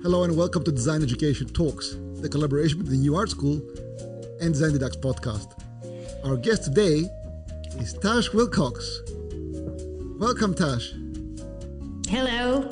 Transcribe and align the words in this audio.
Hello 0.00 0.22
and 0.22 0.36
welcome 0.36 0.62
to 0.62 0.70
Design 0.70 1.02
Education 1.02 1.48
Talks, 1.48 1.96
the 2.20 2.28
collaboration 2.28 2.78
between 2.78 3.00
the 3.00 3.02
New 3.02 3.16
Art 3.16 3.30
School 3.30 3.60
and 4.40 4.54
Design 4.54 4.70
Educates 4.70 4.96
podcast. 4.96 5.60
Our 6.24 6.36
guest 6.36 6.62
today 6.62 7.02
is 7.80 7.94
Tash 7.94 8.28
Willcocks. 8.30 8.86
Welcome, 10.20 10.54
Tash. 10.54 10.92
Hello. 12.08 12.68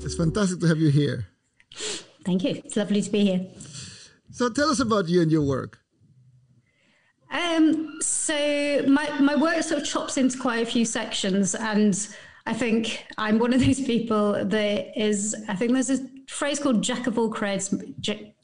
It's 0.00 0.14
fantastic 0.14 0.60
to 0.60 0.68
have 0.68 0.78
you 0.78 0.90
here. 0.90 1.26
Thank 2.24 2.44
you. 2.44 2.62
It's 2.64 2.76
lovely 2.76 3.02
to 3.02 3.10
be 3.10 3.24
here. 3.24 3.46
So 4.30 4.48
tell 4.48 4.70
us 4.70 4.78
about 4.78 5.08
you 5.08 5.22
and 5.22 5.32
your 5.32 5.42
work. 5.42 5.80
Um, 7.32 7.98
so 8.00 8.84
my 8.86 9.18
my 9.18 9.34
work 9.34 9.60
sort 9.64 9.82
of 9.82 9.88
chops 9.88 10.16
into 10.16 10.38
quite 10.38 10.62
a 10.62 10.70
few 10.70 10.84
sections, 10.84 11.56
and 11.56 11.98
I 12.46 12.54
think 12.54 13.04
I'm 13.18 13.40
one 13.40 13.52
of 13.52 13.58
those 13.64 13.80
people 13.80 14.44
that 14.44 14.96
is. 14.96 15.34
I 15.48 15.56
think 15.56 15.72
there's 15.72 15.90
a 15.90 16.13
phrase 16.26 16.58
called 16.58 16.82
"jack 16.82 17.06
of 17.06 17.18
all 17.18 17.30
trades, 17.32 17.74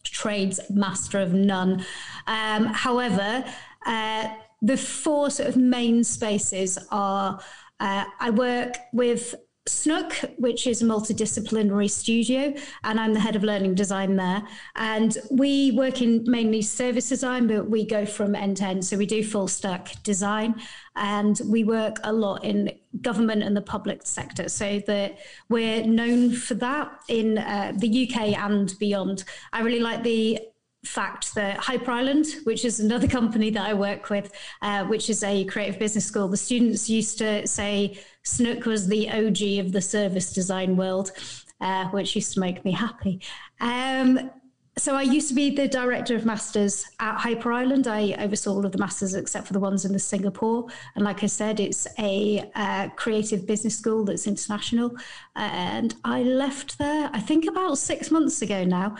trades, 0.04 0.60
master 0.70 1.18
of 1.18 1.32
none." 1.32 1.84
Um, 2.26 2.66
however, 2.66 3.44
uh, 3.86 4.28
the 4.62 4.76
four 4.76 5.30
sort 5.30 5.48
of 5.48 5.56
main 5.56 6.04
spaces 6.04 6.78
are. 6.90 7.40
Uh, 7.78 8.04
I 8.18 8.28
work 8.28 8.74
with 8.92 9.34
Snook, 9.70 10.12
which 10.36 10.66
is 10.66 10.82
a 10.82 10.84
multidisciplinary 10.84 11.90
studio, 11.90 12.52
and 12.84 12.98
I'm 12.98 13.14
the 13.14 13.20
head 13.20 13.36
of 13.36 13.44
learning 13.44 13.74
design 13.74 14.16
there. 14.16 14.42
And 14.76 15.16
we 15.30 15.70
work 15.70 16.02
in 16.02 16.24
mainly 16.26 16.62
service 16.62 17.08
design, 17.08 17.46
but 17.46 17.70
we 17.70 17.86
go 17.86 18.04
from 18.04 18.34
end 18.34 18.58
to 18.58 18.64
end. 18.64 18.84
So 18.84 18.96
we 18.96 19.06
do 19.06 19.24
full 19.24 19.48
stack 19.48 20.02
design, 20.02 20.60
and 20.96 21.40
we 21.46 21.64
work 21.64 21.98
a 22.04 22.12
lot 22.12 22.44
in 22.44 22.72
government 23.00 23.42
and 23.42 23.56
the 23.56 23.62
public 23.62 24.06
sector. 24.06 24.48
So 24.48 24.80
that 24.86 25.18
we're 25.48 25.86
known 25.86 26.32
for 26.32 26.54
that 26.54 26.92
in 27.08 27.38
uh, 27.38 27.72
the 27.76 28.08
UK 28.08 28.38
and 28.38 28.76
beyond. 28.78 29.24
I 29.52 29.62
really 29.62 29.80
like 29.80 30.02
the 30.02 30.40
fact 30.84 31.34
that 31.34 31.58
Hyper 31.58 31.90
Island, 31.90 32.26
which 32.44 32.64
is 32.64 32.80
another 32.80 33.06
company 33.18 33.50
that 33.50 33.66
I 33.66 33.74
work 33.74 34.10
with, 34.10 34.32
uh, 34.62 34.84
which 34.84 35.10
is 35.10 35.22
a 35.22 35.44
creative 35.44 35.78
business 35.78 36.06
school, 36.06 36.28
the 36.28 36.36
students 36.36 36.88
used 36.88 37.18
to 37.18 37.46
say 37.46 37.98
Snook 38.22 38.64
was 38.64 38.86
the 38.86 39.08
OG 39.10 39.64
of 39.64 39.72
the 39.72 39.82
service 39.82 40.32
design 40.32 40.76
world, 40.76 41.12
uh, 41.60 41.86
which 41.88 42.14
used 42.14 42.34
to 42.34 42.40
make 42.40 42.64
me 42.64 42.72
happy. 42.72 43.20
Um, 43.60 44.30
so 44.78 44.94
I 44.94 45.02
used 45.02 45.28
to 45.28 45.34
be 45.34 45.50
the 45.50 45.68
director 45.68 46.16
of 46.16 46.24
masters 46.24 46.86
at 47.00 47.18
Hyper 47.18 47.52
Island. 47.52 47.86
I 47.86 48.14
oversaw 48.18 48.52
all 48.52 48.64
of 48.64 48.72
the 48.72 48.78
masters 48.78 49.14
except 49.14 49.46
for 49.46 49.52
the 49.52 49.60
ones 49.60 49.84
in 49.84 49.92
the 49.92 49.98
Singapore. 49.98 50.68
And 50.94 51.04
like 51.04 51.22
I 51.22 51.26
said, 51.26 51.60
it's 51.60 51.86
a 51.98 52.50
uh, 52.54 52.88
creative 52.96 53.46
business 53.46 53.76
school 53.76 54.04
that's 54.04 54.26
international. 54.26 54.96
And 55.36 55.94
I 56.04 56.22
left 56.22 56.78
there, 56.78 57.10
I 57.12 57.20
think 57.20 57.46
about 57.46 57.76
six 57.76 58.10
months 58.10 58.40
ago 58.40 58.64
now 58.64 58.96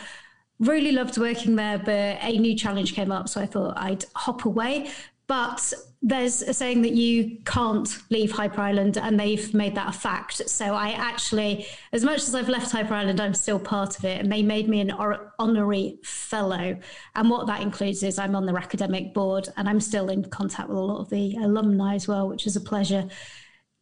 really 0.61 0.93
loved 0.93 1.19
working 1.19 1.57
there, 1.57 1.79
but 1.79 2.19
a 2.23 2.39
new 2.39 2.55
challenge 2.55 2.95
came 2.95 3.11
up, 3.11 3.29
so 3.29 3.41
I 3.41 3.47
thought 3.47 3.77
I'd 3.77 4.05
hop 4.15 4.45
away. 4.45 4.91
But 5.27 5.73
there's 6.03 6.43
a 6.43 6.53
saying 6.53 6.83
that 6.83 6.93
you 6.93 7.39
can't 7.45 7.89
leave 8.11 8.33
Hyper 8.33 8.61
Island, 8.61 8.99
and 8.99 9.19
they've 9.19 9.53
made 9.55 9.75
that 9.77 9.89
a 9.89 9.93
fact. 9.93 10.49
So 10.49 10.75
I 10.75 10.91
actually, 10.91 11.67
as 11.93 12.05
much 12.05 12.19
as 12.19 12.35
I've 12.35 12.49
left 12.49 12.73
Hyper 12.73 12.95
Island, 12.95 13.21
I'm 13.21 13.35
still 13.35 13.59
part 13.59 13.99
of 13.99 14.05
it, 14.05 14.21
and 14.21 14.31
they 14.31 14.43
made 14.43 14.69
me 14.69 14.81
an 14.81 14.91
honorary 15.39 15.99
fellow. 16.03 16.77
And 17.15 17.31
what 17.31 17.47
that 17.47 17.63
includes 17.63 18.03
is 18.03 18.19
I'm 18.19 18.35
on 18.35 18.45
their 18.45 18.59
academic 18.59 19.15
board, 19.15 19.49
and 19.57 19.69
I'm 19.69 19.81
still 19.81 20.09
in 20.09 20.25
contact 20.25 20.69
with 20.69 20.79
a 20.79 20.83
lot 20.83 21.01
of 21.01 21.11
the 21.11 21.37
alumni 21.37 21.95
as 21.95 22.09
well, 22.09 22.29
which 22.29 22.47
is 22.47 22.57
a 22.57 22.61
pleasure 22.61 23.09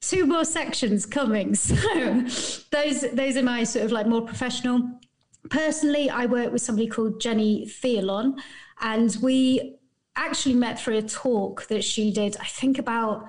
two 0.00 0.26
more 0.26 0.44
sections 0.44 1.04
coming. 1.06 1.56
So 1.68 1.74
those 2.70 3.00
those 3.12 3.36
are 3.36 3.42
my 3.42 3.64
sort 3.64 3.84
of 3.86 3.90
like 3.90 4.06
more 4.06 4.22
professional 4.22 5.00
personally, 5.50 6.10
I 6.10 6.26
work 6.26 6.52
with 6.52 6.62
somebody 6.62 6.88
called 6.88 7.20
Jenny 7.20 7.66
Theolin, 7.66 8.38
and 8.80 9.16
we 9.22 9.76
actually 10.16 10.54
met 10.54 10.80
through 10.80 10.98
a 10.98 11.02
talk 11.02 11.66
that 11.68 11.84
she 11.84 12.12
did, 12.12 12.36
I 12.38 12.46
think 12.46 12.78
about 12.78 13.28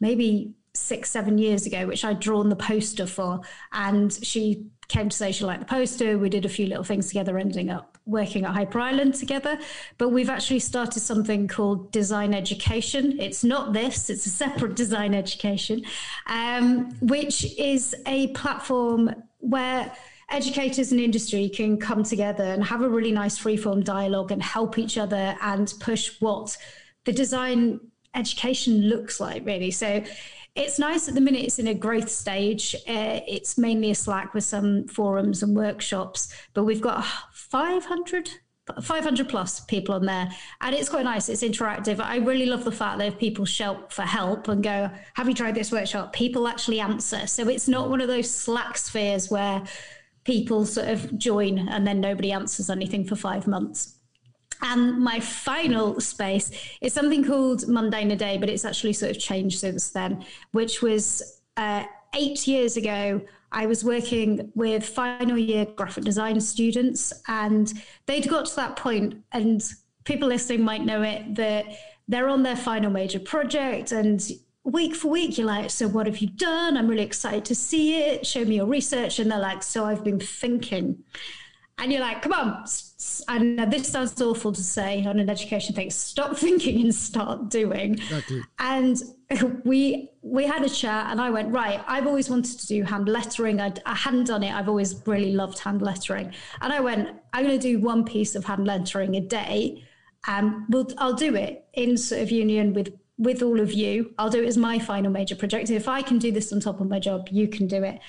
maybe 0.00 0.54
six, 0.74 1.10
seven 1.10 1.38
years 1.38 1.66
ago, 1.66 1.86
which 1.86 2.04
I'd 2.04 2.20
drawn 2.20 2.48
the 2.48 2.56
poster 2.56 3.06
for. 3.06 3.40
And 3.72 4.12
she 4.12 4.66
came 4.88 5.08
to 5.08 5.16
say 5.16 5.32
she 5.32 5.44
liked 5.44 5.60
the 5.60 5.66
poster. 5.66 6.18
We 6.18 6.28
did 6.28 6.44
a 6.44 6.48
few 6.48 6.66
little 6.66 6.84
things 6.84 7.08
together, 7.08 7.38
ending 7.38 7.70
up 7.70 7.98
working 8.06 8.44
at 8.44 8.52
Hyper 8.52 8.80
Island 8.80 9.14
together. 9.14 9.58
But 9.98 10.08
we've 10.08 10.30
actually 10.30 10.60
started 10.60 11.00
something 11.00 11.46
called 11.46 11.92
Design 11.92 12.34
Education. 12.34 13.20
It's 13.20 13.44
not 13.44 13.72
this, 13.72 14.10
it's 14.10 14.26
a 14.26 14.30
separate 14.30 14.74
design 14.74 15.14
education, 15.14 15.82
um, 16.26 16.90
which 17.00 17.56
is 17.58 17.94
a 18.06 18.28
platform 18.28 19.14
where 19.38 19.92
educators 20.30 20.92
and 20.92 21.00
industry 21.00 21.48
can 21.48 21.78
come 21.78 22.02
together 22.02 22.44
and 22.44 22.64
have 22.64 22.82
a 22.82 22.88
really 22.88 23.12
nice 23.12 23.38
freeform 23.38 23.84
dialogue 23.84 24.30
and 24.32 24.42
help 24.42 24.78
each 24.78 24.96
other 24.98 25.36
and 25.42 25.72
push 25.80 26.20
what 26.20 26.56
the 27.04 27.12
design 27.12 27.80
education 28.14 28.88
looks 28.88 29.20
like, 29.20 29.44
really. 29.44 29.70
So 29.70 30.02
it's 30.54 30.78
nice 30.78 31.08
at 31.08 31.14
the 31.14 31.20
minute 31.20 31.44
it's 31.44 31.58
in 31.58 31.68
a 31.68 31.74
growth 31.74 32.10
stage. 32.10 32.74
Uh, 32.88 33.20
it's 33.26 33.56
mainly 33.56 33.90
a 33.90 33.94
Slack 33.94 34.34
with 34.34 34.44
some 34.44 34.86
forums 34.88 35.42
and 35.42 35.56
workshops, 35.56 36.32
but 36.54 36.64
we've 36.64 36.80
got 36.80 37.04
500 37.32 38.30
500 38.82 39.28
plus 39.28 39.60
people 39.60 39.94
on 39.96 40.06
there 40.06 40.30
and 40.60 40.76
it's 40.76 40.88
quite 40.88 41.02
nice 41.02 41.28
it's 41.28 41.42
interactive 41.42 41.98
i 41.98 42.18
really 42.18 42.46
love 42.46 42.62
the 42.62 42.70
fact 42.70 42.98
that 42.98 43.08
if 43.08 43.18
people 43.18 43.44
shout 43.44 43.92
for 43.92 44.02
help 44.02 44.46
and 44.46 44.62
go 44.62 44.88
have 45.14 45.26
you 45.26 45.34
tried 45.34 45.56
this 45.56 45.72
workshop 45.72 46.12
people 46.12 46.46
actually 46.46 46.78
answer 46.78 47.26
so 47.26 47.48
it's 47.48 47.66
not 47.66 47.90
one 47.90 48.00
of 48.00 48.06
those 48.06 48.32
slack 48.32 48.78
spheres 48.78 49.28
where 49.28 49.60
people 50.24 50.66
sort 50.66 50.88
of 50.88 51.16
join 51.18 51.68
and 51.68 51.86
then 51.86 52.00
nobody 52.00 52.32
answers 52.32 52.70
anything 52.70 53.04
for 53.04 53.16
five 53.16 53.46
months. 53.46 53.96
And 54.62 54.98
my 54.98 55.20
final 55.20 56.00
space 56.00 56.50
is 56.80 56.92
something 56.92 57.24
called 57.24 57.66
Mundane 57.66 58.10
a 58.10 58.16
Day, 58.16 58.36
but 58.36 58.50
it's 58.50 58.64
actually 58.64 58.92
sort 58.92 59.10
of 59.10 59.18
changed 59.18 59.58
since 59.58 59.90
then, 59.90 60.24
which 60.52 60.82
was 60.82 61.40
uh, 61.56 61.84
eight 62.14 62.46
years 62.46 62.76
ago. 62.76 63.22
I 63.52 63.66
was 63.66 63.84
working 63.84 64.52
with 64.54 64.84
final 64.84 65.38
year 65.38 65.64
graphic 65.64 66.04
design 66.04 66.40
students, 66.40 67.12
and 67.26 67.72
they'd 68.06 68.28
got 68.28 68.46
to 68.46 68.56
that 68.56 68.76
point, 68.76 69.16
and 69.32 69.62
people 70.04 70.28
listening 70.28 70.62
might 70.62 70.84
know 70.84 71.02
it, 71.02 71.34
that 71.36 71.64
they're 72.06 72.28
on 72.28 72.42
their 72.42 72.56
final 72.56 72.90
major 72.90 73.18
project, 73.18 73.92
and 73.92 74.30
week 74.64 74.94
for 74.94 75.08
week, 75.08 75.38
you're 75.38 75.46
like, 75.46 75.70
so 75.70 75.88
what 75.88 76.06
have 76.06 76.18
you 76.18 76.28
done? 76.28 76.76
I'm 76.76 76.88
really 76.88 77.02
excited 77.02 77.44
to 77.46 77.54
see 77.54 78.00
it. 78.00 78.26
Show 78.26 78.44
me 78.44 78.56
your 78.56 78.66
research. 78.66 79.18
And 79.18 79.30
they're 79.30 79.38
like, 79.38 79.62
so 79.62 79.84
I've 79.84 80.04
been 80.04 80.20
thinking. 80.20 81.02
And 81.78 81.90
you're 81.90 82.02
like, 82.02 82.20
come 82.20 82.34
on. 82.34 82.64
And 83.28 83.72
this 83.72 83.88
sounds 83.88 84.20
awful 84.20 84.52
to 84.52 84.62
say 84.62 85.04
on 85.06 85.18
an 85.18 85.30
education 85.30 85.74
thing. 85.74 85.90
Stop 85.90 86.36
thinking 86.36 86.82
and 86.82 86.94
start 86.94 87.48
doing. 87.48 87.94
Exactly. 87.94 88.42
And 88.58 89.02
we 89.64 90.10
we 90.22 90.44
had 90.44 90.62
a 90.62 90.68
chat, 90.68 91.06
and 91.10 91.20
I 91.20 91.30
went 91.30 91.50
right. 91.50 91.82
I've 91.86 92.06
always 92.06 92.28
wanted 92.28 92.58
to 92.58 92.66
do 92.66 92.82
hand 92.82 93.08
lettering. 93.08 93.60
I, 93.60 93.72
I 93.86 93.94
hadn't 93.94 94.24
done 94.24 94.42
it. 94.42 94.52
I've 94.52 94.68
always 94.68 95.00
really 95.06 95.32
loved 95.32 95.58
hand 95.58 95.80
lettering, 95.80 96.34
and 96.60 96.72
I 96.72 96.80
went. 96.80 97.08
I'm 97.32 97.46
going 97.46 97.58
to 97.58 97.62
do 97.62 97.78
one 97.78 98.04
piece 98.04 98.34
of 98.34 98.44
hand 98.44 98.66
lettering 98.66 99.16
a 99.16 99.20
day, 99.20 99.82
and 100.26 100.64
we'll, 100.68 100.88
I'll 100.98 101.14
do 101.14 101.34
it 101.34 101.64
in 101.72 101.96
sort 101.96 102.20
of 102.20 102.30
union 102.30 102.74
with 102.74 102.92
with 103.20 103.42
all 103.42 103.60
of 103.60 103.72
you. 103.72 104.12
I'll 104.18 104.30
do 104.30 104.42
it 104.42 104.46
as 104.46 104.56
my 104.56 104.78
final 104.78 105.12
major 105.12 105.36
project. 105.36 105.70
If 105.70 105.86
I 105.86 106.00
can 106.00 106.18
do 106.18 106.32
this 106.32 106.52
on 106.52 106.58
top 106.58 106.80
of 106.80 106.88
my 106.88 106.98
job, 106.98 107.28
you 107.30 107.46
can 107.46 107.66
do 107.68 107.84
it. 107.84 108.00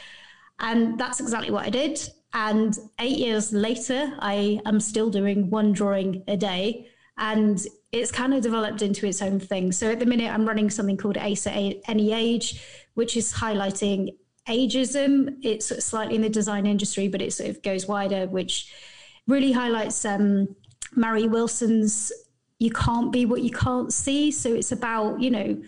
And 0.59 0.97
that's 0.97 1.19
exactly 1.19 1.51
what 1.51 1.65
I 1.65 1.69
did. 1.69 1.99
And 2.33 2.77
eight 2.97 3.17
years 3.17 3.51
later, 3.51 4.13
I 4.19 4.61
am 4.65 4.79
still 4.79 5.09
doing 5.09 5.49
one 5.49 5.73
drawing 5.73 6.23
a 6.29 6.37
day. 6.37 6.87
And 7.17 7.61
it's 7.91 8.09
kind 8.09 8.33
of 8.33 8.41
developed 8.41 8.81
into 8.81 9.05
its 9.05 9.21
own 9.21 9.37
thing. 9.39 9.73
So 9.73 9.91
at 9.91 9.99
the 9.99 10.05
minute, 10.05 10.31
I'm 10.33 10.47
running 10.47 10.69
something 10.69 10.95
called 10.95 11.17
Ace 11.17 11.45
at 11.45 11.53
Any 11.87 12.13
Age, 12.13 12.63
which 12.93 13.17
is 13.17 13.33
highlighting 13.33 14.15
ageism. 14.47 15.35
It's 15.43 15.67
slightly 15.83 16.15
in 16.15 16.21
the 16.21 16.29
design 16.29 16.65
industry, 16.65 17.09
but 17.09 17.21
it 17.21 17.33
sort 17.33 17.49
of 17.49 17.61
goes 17.63 17.85
wider, 17.85 18.27
which 18.27 18.73
really 19.27 19.51
highlights 19.51 20.05
um, 20.05 20.55
Mary 20.95 21.27
Wilson's 21.27 22.13
you 22.61 22.69
can't 22.69 23.11
be 23.11 23.25
what 23.25 23.41
you 23.41 23.49
can't 23.49 23.91
see. 23.91 24.29
So 24.29 24.53
it's 24.53 24.71
about, 24.71 25.19
you 25.19 25.31
know, 25.31 25.59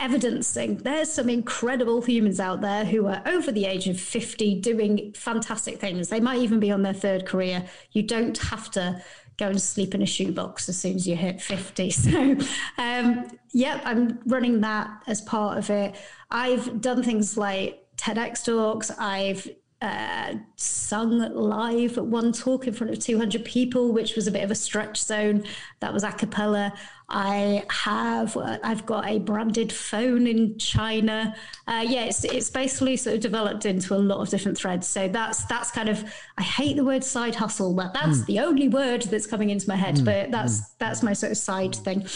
evidencing 0.00 0.78
there's 0.78 1.12
some 1.12 1.28
incredible 1.28 2.02
humans 2.02 2.40
out 2.40 2.60
there 2.60 2.84
who 2.84 3.06
are 3.06 3.22
over 3.24 3.52
the 3.52 3.64
age 3.64 3.86
of 3.86 4.00
50 4.00 4.60
doing 4.60 5.12
fantastic 5.14 5.78
things. 5.78 6.08
They 6.08 6.18
might 6.18 6.40
even 6.40 6.58
be 6.58 6.72
on 6.72 6.82
their 6.82 6.92
third 6.92 7.24
career. 7.24 7.64
You 7.92 8.02
don't 8.02 8.36
have 8.36 8.68
to 8.72 9.00
go 9.36 9.46
and 9.46 9.62
sleep 9.62 9.94
in 9.94 10.02
a 10.02 10.06
shoebox 10.06 10.68
as 10.68 10.76
soon 10.76 10.96
as 10.96 11.06
you 11.06 11.14
hit 11.14 11.40
50. 11.40 11.90
So, 11.90 12.36
um, 12.76 13.28
yep, 13.52 13.80
I'm 13.84 14.18
running 14.26 14.60
that 14.62 15.04
as 15.06 15.20
part 15.20 15.58
of 15.58 15.70
it. 15.70 15.94
I've 16.32 16.80
done 16.80 17.04
things 17.04 17.36
like 17.36 17.86
TEDx 17.96 18.44
talks. 18.44 18.90
I've 18.98 19.48
uh, 19.84 20.34
sung 20.56 21.18
live 21.34 21.98
at 21.98 22.06
one 22.06 22.32
talk 22.32 22.66
in 22.66 22.72
front 22.72 22.90
of 22.90 22.98
200 22.98 23.44
people, 23.44 23.92
which 23.92 24.16
was 24.16 24.26
a 24.26 24.30
bit 24.30 24.42
of 24.42 24.50
a 24.50 24.54
stretch 24.54 24.96
zone. 24.96 25.44
That 25.80 25.92
was 25.92 26.02
a 26.04 26.10
cappella. 26.10 26.72
I 27.10 27.64
have, 27.68 28.34
I've 28.38 28.86
got 28.86 29.06
a 29.06 29.18
branded 29.18 29.70
phone 29.70 30.26
in 30.26 30.56
China. 30.56 31.36
Uh, 31.68 31.84
yeah, 31.86 32.04
it's, 32.04 32.24
it's 32.24 32.48
basically 32.48 32.96
sort 32.96 33.16
of 33.16 33.20
developed 33.20 33.66
into 33.66 33.94
a 33.94 33.96
lot 33.96 34.20
of 34.20 34.30
different 34.30 34.56
threads. 34.56 34.86
So 34.86 35.06
that's, 35.06 35.44
that's 35.44 35.70
kind 35.70 35.90
of, 35.90 36.02
I 36.38 36.42
hate 36.42 36.76
the 36.76 36.84
word 36.84 37.04
side 37.04 37.34
hustle, 37.34 37.74
but 37.74 37.92
that's 37.92 38.20
mm. 38.20 38.26
the 38.26 38.40
only 38.40 38.68
word 38.68 39.02
that's 39.02 39.26
coming 39.26 39.50
into 39.50 39.68
my 39.68 39.76
head, 39.76 39.96
mm. 39.96 40.06
but 40.06 40.30
that's, 40.30 40.60
mm. 40.60 40.64
that's 40.78 41.02
my 41.02 41.12
sort 41.12 41.32
of 41.32 41.36
side 41.36 41.74
thing. 41.74 42.06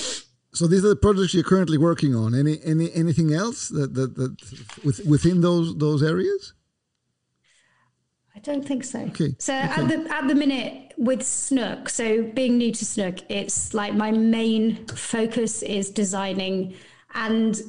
So 0.55 0.67
these 0.67 0.87
are 0.87 0.89
the 0.89 0.97
projects 0.97 1.35
you're 1.35 1.45
currently 1.45 1.77
working 1.77 2.15
on. 2.15 2.35
Any, 2.35 2.61
any, 2.65 2.91
anything 2.95 3.35
else 3.35 3.69
that, 3.69 3.93
that, 3.93 4.15
that 4.15 4.37
with, 4.87 5.05
within 5.05 5.43
those, 5.43 5.77
those 5.77 6.03
areas? 6.03 6.55
Don't 8.49 8.67
think 8.67 8.83
so. 8.83 9.01
Okay. 9.01 9.35
So 9.39 9.55
okay. 9.55 9.67
at 9.67 9.89
the 9.89 10.07
at 10.11 10.27
the 10.27 10.35
minute 10.35 10.95
with 10.97 11.23
Snook, 11.23 11.91
so 11.91 12.23
being 12.23 12.57
new 12.57 12.73
to 12.73 12.85
Snook, 12.87 13.19
it's 13.29 13.75
like 13.75 13.93
my 13.93 14.11
main 14.11 14.87
focus 14.87 15.63
is 15.63 15.91
designing 15.91 16.75
and 17.13 17.61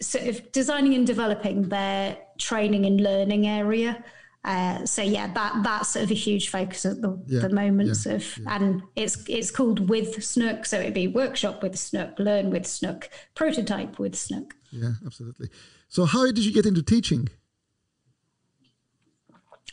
sort 0.00 0.28
of 0.28 0.50
designing 0.50 0.94
and 0.94 1.06
developing 1.06 1.68
their 1.68 2.16
training 2.38 2.86
and 2.86 2.98
learning 2.98 3.46
area. 3.46 4.02
Uh, 4.42 4.86
so 4.86 5.02
yeah, 5.02 5.30
that 5.34 5.62
that's 5.62 5.90
sort 5.90 6.04
of 6.06 6.10
a 6.10 6.14
huge 6.14 6.48
focus 6.48 6.86
at 6.86 7.02
the, 7.02 7.22
yeah, 7.26 7.40
the 7.40 7.50
moment. 7.50 7.94
Yeah, 8.06 8.14
of 8.14 8.38
yeah. 8.38 8.56
and 8.56 8.82
it's 8.96 9.22
it's 9.28 9.50
called 9.50 9.90
with 9.90 10.24
Snook, 10.24 10.64
so 10.64 10.80
it'd 10.80 10.94
be 10.94 11.08
workshop 11.08 11.62
with 11.62 11.78
Snook, 11.78 12.18
learn 12.18 12.48
with 12.48 12.66
Snook, 12.66 13.10
prototype 13.34 13.98
with 13.98 14.16
Snook. 14.16 14.54
Yeah, 14.70 14.92
absolutely. 15.04 15.50
So 15.90 16.06
how 16.06 16.24
did 16.24 16.38
you 16.38 16.54
get 16.54 16.64
into 16.64 16.82
teaching? 16.82 17.28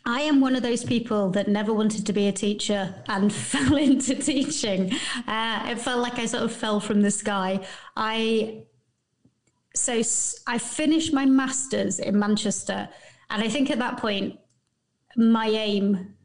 I 0.10 0.22
am 0.22 0.42
one 0.42 0.56
of 0.56 0.64
those 0.64 0.84
people 0.84 1.30
that 1.32 1.48
never 1.48 1.72
wanted 1.72 2.08
to 2.08 2.14
be 2.14 2.28
a 2.28 2.32
teacher 2.32 2.96
and 3.08 3.32
fell 3.52 3.76
into 3.76 4.16
teaching. 4.16 4.92
Uh, 5.28 5.68
it 5.68 5.80
felt 5.80 6.02
like 6.02 6.18
I 6.18 6.26
sort 6.26 6.42
of 6.42 6.52
fell 6.52 6.80
from 6.80 7.02
the 7.04 7.12
sky. 7.12 7.60
I 7.96 8.64
so 9.76 10.02
I 10.48 10.58
finished 10.58 11.14
my 11.14 11.26
masters 11.26 12.00
in 12.00 12.18
Manchester, 12.18 12.90
and 13.30 13.44
I 13.44 13.50
think 13.50 13.70
at 13.70 13.78
that 13.78 13.98
point 13.98 14.40
my 15.16 15.46
aim 15.48 16.16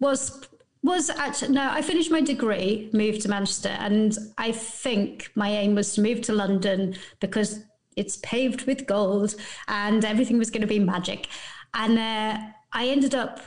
was 0.00 0.46
was 0.82 1.08
actually 1.08 1.54
no. 1.54 1.66
I 1.70 1.80
finished 1.80 2.10
my 2.10 2.20
degree, 2.20 2.90
moved 2.92 3.22
to 3.22 3.30
Manchester, 3.30 3.70
and 3.70 4.18
I 4.36 4.52
think 4.52 5.30
my 5.34 5.48
aim 5.48 5.74
was 5.74 5.94
to 5.94 6.02
move 6.02 6.20
to 6.22 6.34
London 6.34 6.94
because 7.20 7.64
it's 7.96 8.18
paved 8.18 8.66
with 8.66 8.86
gold 8.86 9.34
and 9.66 10.04
everything 10.04 10.36
was 10.36 10.50
going 10.50 10.60
to 10.60 10.66
be 10.66 10.78
magic. 10.78 11.26
And 11.72 11.98
uh, 11.98 12.38
I 12.72 12.88
ended 12.88 13.14
up 13.14 13.40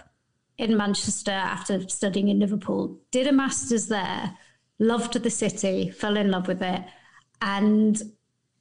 in 0.58 0.78
Manchester 0.78 1.32
after 1.32 1.88
studying 1.90 2.30
in 2.30 2.40
Liverpool, 2.40 3.00
did 3.12 3.28
a 3.28 3.32
master's 3.32 3.88
there, 3.88 4.38
loved 4.80 5.14
the 5.14 5.30
city, 5.30 5.90
fell 5.90 6.18
in 6.18 6.30
love 6.30 6.48
with 6.48 6.62
it, 6.62 6.84
and 7.42 8.02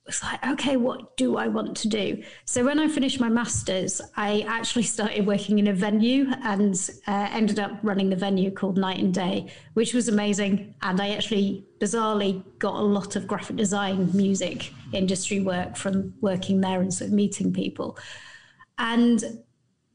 was 0.06 0.22
like, 0.22 0.44
okay, 0.46 0.76
what 0.76 1.16
do 1.16 1.36
I 1.36 1.48
want 1.48 1.76
to 1.78 1.88
do? 1.88 2.22
So 2.44 2.64
when 2.64 2.78
I 2.78 2.88
finished 2.88 3.20
my 3.20 3.28
master's, 3.28 4.00
I 4.16 4.44
actually 4.48 4.82
started 4.82 5.26
working 5.26 5.58
in 5.58 5.68
a 5.68 5.72
venue 5.72 6.26
and 6.42 6.74
uh, 7.06 7.28
ended 7.30 7.58
up 7.60 7.78
running 7.82 8.10
the 8.10 8.16
venue 8.16 8.50
called 8.50 8.78
Night 8.78 8.98
and 8.98 9.14
Day, 9.14 9.52
which 9.74 9.94
was 9.94 10.08
amazing. 10.08 10.74
And 10.82 11.00
I 11.00 11.10
actually 11.10 11.64
bizarrely 11.78 12.42
got 12.58 12.74
a 12.74 12.82
lot 12.82 13.14
of 13.14 13.26
graphic 13.26 13.56
design, 13.56 14.10
music 14.12 14.72
industry 14.92 15.40
work 15.40 15.76
from 15.76 16.14
working 16.20 16.60
there 16.60 16.80
and 16.80 16.92
sort 16.92 17.08
of 17.08 17.14
meeting 17.14 17.52
people. 17.52 17.96
And 18.78 19.22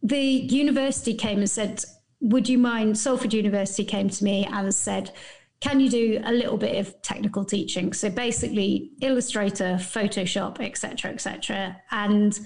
the 0.03 0.19
university 0.19 1.13
came 1.13 1.39
and 1.39 1.49
said, 1.49 1.83
Would 2.21 2.49
you 2.49 2.57
mind? 2.57 2.97
Salford 2.97 3.33
University 3.33 3.83
came 3.83 4.09
to 4.09 4.23
me 4.23 4.45
and 4.45 4.73
said, 4.73 5.11
Can 5.59 5.79
you 5.79 5.89
do 5.89 6.21
a 6.23 6.31
little 6.31 6.57
bit 6.57 6.77
of 6.77 7.01
technical 7.01 7.43
teaching? 7.43 7.93
So 7.93 8.09
basically, 8.09 8.91
Illustrator, 9.01 9.75
Photoshop, 9.75 10.59
etc., 10.59 11.11
etc. 11.11 11.81
And 11.91 12.39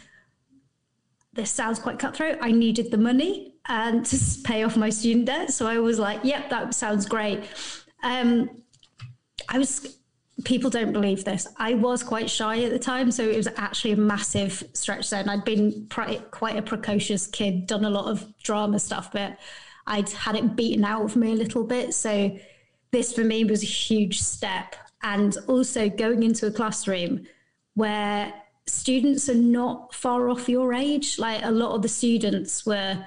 this 1.34 1.52
sounds 1.52 1.80
quite 1.80 2.00
cutthroat. 2.00 2.38
I 2.42 2.52
needed 2.52 2.92
the 2.92 2.98
money 2.98 3.56
and 3.68 4.06
to 4.06 4.18
pay 4.44 4.64
off 4.64 4.76
my 4.76 4.90
student 4.90 5.26
debt. 5.26 5.52
So 5.52 5.68
I 5.68 5.80
was 5.80 6.00
like, 6.00 6.22
Yep, 6.24 6.50
that 6.50 6.74
sounds 6.74 7.06
great. 7.06 7.44
Um, 8.04 8.50
I 9.50 9.58
was 9.58 9.98
people 10.44 10.70
don't 10.70 10.94
believe 10.94 11.24
this. 11.24 11.48
I 11.58 11.74
was 11.74 12.04
quite 12.04 12.30
shy 12.30 12.64
at 12.64 12.72
the 12.72 12.80
time, 12.80 13.12
so 13.12 13.24
it 13.24 13.38
was 13.38 13.48
actually 13.58 13.92
a 13.92 13.98
massive 13.98 14.64
stretch 14.74 15.10
then. 15.10 15.30
I'd 15.30 15.46
been 15.46 15.88
quite 15.90 16.56
a 16.58 16.62
precocious 16.62 17.28
kid, 17.28 17.68
done 17.68 17.86
a 17.86 17.90
lot 17.90 18.06
of 18.06 18.26
drama 18.44 18.80
stuff, 18.80 19.12
but 19.12 19.38
I'd 19.88 20.10
had 20.10 20.36
it 20.36 20.56
beaten 20.56 20.86
out 20.86 21.04
of 21.04 21.16
me 21.16 21.32
a 21.32 21.36
little 21.36 21.64
bit. 21.64 21.94
So 21.94 22.38
this 22.92 23.14
for 23.14 23.24
me 23.24 23.44
was 23.44 23.64
a 23.64 23.68
huge 23.68 24.22
step. 24.22 24.76
And 25.04 25.36
also 25.48 25.90
going 25.90 26.22
into 26.22 26.46
a 26.46 26.52
classroom 26.52 27.26
where 27.74 28.34
students 28.68 29.28
are 29.30 29.34
not 29.34 29.94
far 29.96 30.30
off 30.30 30.48
your 30.48 30.74
age. 30.74 31.18
Like 31.18 31.44
a 31.44 31.52
lot 31.52 31.74
of 31.74 31.82
the 31.82 31.90
students 31.90 32.66
were 32.66 33.04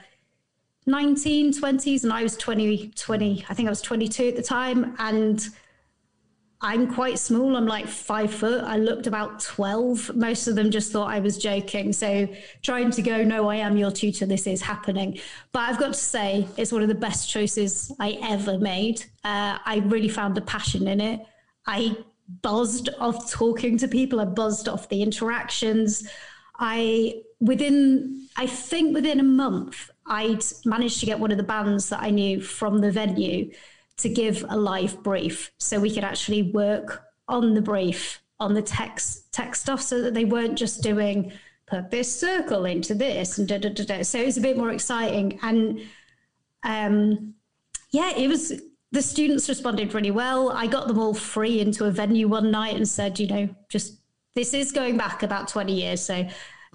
19, 0.87 1.53
20s, 1.53 2.03
and 2.03 2.13
I 2.13 2.23
was 2.23 2.37
20, 2.37 2.89
20, 2.97 3.47
I 3.49 3.55
think 3.55 3.69
I 3.69 3.71
was 3.71 3.81
22 3.81 4.29
at 4.29 4.37
the 4.37 4.43
time. 4.43 4.97
And 4.99 5.47
I'm 6.61 6.93
quite 6.93 7.19
small. 7.19 7.57
I'm 7.57 7.67
like 7.67 7.87
five 7.87 8.33
foot. 8.33 8.65
I 8.65 8.79
looked 8.79 9.07
about 9.07 9.41
12. 9.41 10.17
Most 10.17 10.47
of 10.47 10.55
them 10.55 10.71
just 10.71 10.93
thought 10.93 11.11
I 11.11 11.21
was 11.21 11.37
joking. 11.37 11.93
So 11.93 12.27
trying 12.63 12.91
to 12.93 13.03
go, 13.03 13.23
no, 13.23 13.49
I 13.49 13.57
am 13.57 13.77
your 13.77 13.91
tutor. 13.91 14.25
This 14.25 14.47
is 14.47 14.63
happening. 14.63 15.19
But 15.53 15.69
I've 15.69 15.79
got 15.79 15.89
to 15.89 15.99
say, 15.99 16.49
it's 16.57 16.73
one 16.73 16.83
of 16.83 16.89
the 16.89 16.95
best 16.95 17.29
choices 17.29 17.93
I 18.01 18.19
ever 18.23 18.59
made. 18.59 19.05
Uh, 19.25 19.59
I 19.65 19.83
really 19.87 20.09
found 20.09 20.39
a 20.39 20.41
passion 20.41 20.89
in 20.89 21.01
it. 21.01 21.21
I 21.67 21.97
buzzed 22.41 22.89
off 22.99 23.31
talking 23.31 23.77
to 23.79 23.89
people. 23.89 24.21
I 24.21 24.25
buzzed 24.25 24.69
off 24.69 24.89
the 24.89 25.03
interactions. 25.03 26.09
I, 26.59 27.23
within, 27.41 28.29
I 28.37 28.47
think 28.47 28.95
within 28.95 29.21
a 29.21 29.25
month, 29.25 29.91
I'd 30.07 30.45
managed 30.65 31.01
to 31.01 31.07
get 31.07 31.19
one 31.19 31.31
of 31.31 31.37
the 31.37 31.43
bands 31.43 31.91
that 31.91 32.01
I 32.01 32.11
knew 32.11 32.41
from 32.41 32.79
the 32.79 32.91
venue 32.91 33.51
to 33.99 34.09
give 34.09 34.45
a 34.49 34.57
live 34.57 35.03
brief 35.03 35.53
so 35.59 35.79
we 35.79 35.93
could 35.93 36.05
actually 36.05 36.43
work 36.43 37.05
on 37.29 37.55
the 37.55 37.63
brief 37.63 38.21
on 38.41 38.55
the 38.55 38.63
text 38.63 39.33
text 39.33 39.63
stuff 39.63 39.81
so 39.81 40.03
that 40.03 40.15
they 40.15 40.25
weren't 40.25 40.59
just 40.59 40.83
doing 40.83 41.33
put 41.67 41.91
this 41.91 42.21
circle 42.21 42.65
into 42.65 42.95
this 42.95 43.39
and 43.39 43.49
da 43.49 43.59
da 43.59 43.71
da 43.71 43.85
da. 43.85 44.03
So 44.03 44.19
it 44.19 44.27
was 44.27 44.37
a 44.37 44.43
bit 44.43 44.57
more 44.57 44.71
exciting. 44.71 45.39
And 45.43 45.81
um, 46.63 47.35
yeah, 47.91 48.13
it 48.17 48.29
was 48.29 48.53
the 48.93 49.03
students 49.03 49.49
responded 49.49 49.95
really 49.95 50.11
well. 50.11 50.51
I 50.51 50.67
got 50.67 50.89
them 50.89 50.99
all 50.99 51.15
free 51.15 51.61
into 51.61 51.85
a 51.85 51.91
venue 51.91 52.29
one 52.29 52.51
night 52.51 52.77
and 52.77 52.87
said, 52.87 53.19
you 53.19 53.27
know, 53.27 53.49
just 53.69 53.99
this 54.35 54.55
is 54.55 54.73
going 54.73 54.97
back 54.97 55.23
about 55.23 55.49
20 55.49 55.73
years. 55.73 56.01
So 56.01 56.29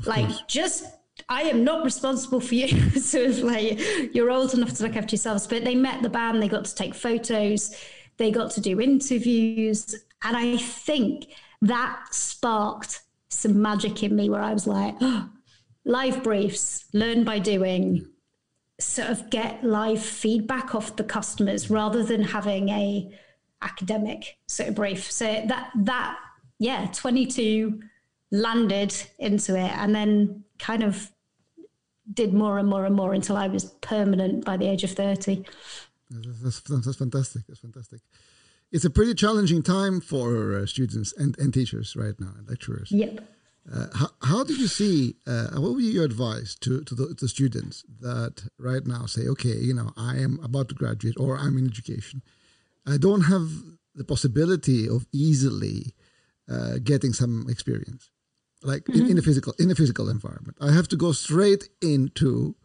like 0.05 0.29
just 0.47 0.85
I 1.29 1.43
am 1.43 1.63
not 1.63 1.83
responsible 1.83 2.41
for 2.41 2.55
you. 2.55 2.67
sort 2.99 3.27
of 3.27 3.39
like 3.39 3.79
you're 4.13 4.31
old 4.31 4.53
enough 4.53 4.73
to 4.73 4.83
look 4.83 4.95
after 4.95 5.13
yourselves. 5.13 5.45
But 5.47 5.63
they 5.63 5.75
met 5.75 6.01
the 6.01 6.09
band, 6.09 6.41
they 6.41 6.47
got 6.47 6.65
to 6.65 6.75
take 6.75 6.95
photos, 6.95 7.75
they 8.17 8.31
got 8.31 8.51
to 8.51 8.61
do 8.61 8.81
interviews. 8.81 9.95
And 10.23 10.35
I 10.35 10.57
think 10.57 11.27
that 11.61 12.07
sparked 12.11 13.01
some 13.29 13.61
magic 13.61 14.01
in 14.03 14.15
me 14.15 14.29
where 14.29 14.41
I 14.41 14.53
was 14.53 14.65
like, 14.65 14.95
oh, 15.01 15.29
live 15.85 16.23
briefs, 16.23 16.85
learn 16.93 17.23
by 17.23 17.39
doing, 17.39 18.05
sort 18.79 19.09
of 19.09 19.29
get 19.29 19.63
live 19.63 20.01
feedback 20.01 20.73
off 20.73 20.95
the 20.95 21.03
customers 21.03 21.69
rather 21.69 22.03
than 22.03 22.23
having 22.23 22.69
a 22.69 23.11
academic 23.61 24.37
sort 24.47 24.69
of 24.69 24.75
brief. 24.75 25.11
So 25.11 25.25
that 25.25 25.71
that 25.75 26.17
yeah, 26.59 26.87
22 26.93 27.81
landed 28.31 28.95
into 29.17 29.55
it 29.55 29.71
and 29.77 29.95
then 29.95 30.43
kind 30.59 30.83
of 30.83 31.11
did 32.13 32.33
more 32.33 32.57
and 32.57 32.67
more 32.67 32.85
and 32.85 32.95
more 32.95 33.13
until 33.13 33.37
I 33.37 33.47
was 33.47 33.65
permanent 33.81 34.45
by 34.45 34.57
the 34.57 34.67
age 34.67 34.83
of 34.83 34.91
30. 34.91 35.45
That's, 36.09 36.61
that's 36.61 36.95
fantastic. 36.95 37.43
That's 37.47 37.59
fantastic. 37.59 38.01
It's 38.71 38.85
a 38.85 38.89
pretty 38.89 39.13
challenging 39.13 39.63
time 39.63 39.99
for 40.01 40.55
uh, 40.55 40.65
students 40.65 41.13
and, 41.17 41.37
and 41.39 41.53
teachers 41.53 41.95
right 41.95 42.19
now, 42.19 42.33
and 42.37 42.47
lecturers. 42.47 42.91
Yep. 42.91 43.21
Uh, 43.71 43.85
how, 43.93 44.09
how 44.23 44.43
do 44.43 44.53
you 44.53 44.67
see, 44.67 45.15
uh, 45.27 45.49
what 45.53 45.71
would 45.71 45.77
be 45.77 45.83
your 45.85 46.05
advice 46.05 46.55
to, 46.55 46.81
to 46.83 46.95
the 46.95 47.13
to 47.15 47.27
students 47.27 47.83
that 47.99 48.47
right 48.57 48.85
now 48.85 49.05
say, 49.05 49.27
okay, 49.27 49.55
you 49.57 49.73
know, 49.73 49.91
I 49.95 50.17
am 50.17 50.39
about 50.43 50.69
to 50.69 50.75
graduate 50.75 51.15
or 51.19 51.37
I'm 51.37 51.57
in 51.57 51.67
education. 51.67 52.21
I 52.87 52.97
don't 52.97 53.21
have 53.21 53.49
the 53.93 54.03
possibility 54.03 54.87
of 54.87 55.05
easily 55.11 55.93
uh, 56.49 56.79
getting 56.83 57.13
some 57.13 57.45
experience 57.47 58.09
like 58.63 58.83
mm-hmm. 58.85 59.05
in, 59.05 59.11
in, 59.11 59.17
a 59.17 59.21
physical 59.21 59.53
in 59.59 59.71
a 59.71 59.75
physical 59.75 60.09
environment. 60.09 60.57
I 60.59 60.71
have 60.71 60.87
to 60.89 60.97
go 60.97 61.11
straight 61.11 61.69
into 61.81 62.55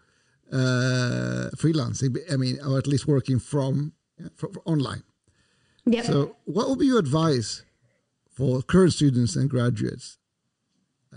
uh, 0.53 1.51
freelancing. 1.57 2.17
I 2.33 2.37
mean, 2.37 2.59
or 2.67 2.79
at 2.79 2.87
least 2.87 3.07
working 3.07 3.39
from, 3.39 3.93
from, 4.37 4.53
from 4.53 4.63
online. 4.65 5.03
Yeah. 5.87 6.03
So, 6.03 6.37
what 6.45 6.69
would 6.69 6.79
be 6.79 6.87
your 6.87 6.99
advice 6.99 7.65
for 8.31 8.63
current 8.63 8.93
students 8.93 9.37
and 9.37 9.51
graduates 9.51 10.19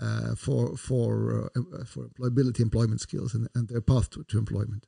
uh, 0.00 0.34
for 0.34 0.76
for 0.76 1.50
uh, 1.56 1.84
for 1.84 2.08
employability, 2.08 2.60
employment 2.60 3.00
skills, 3.00 3.34
and, 3.34 3.48
and 3.54 3.68
their 3.68 3.80
path 3.80 4.10
to, 4.10 4.24
to 4.24 4.38
employment? 4.38 4.86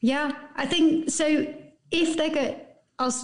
Yeah, 0.00 0.32
I 0.56 0.66
think 0.66 1.10
so. 1.10 1.54
If 1.90 2.16
they 2.16 2.30
go, 2.30 2.60
I'll, 2.98 3.14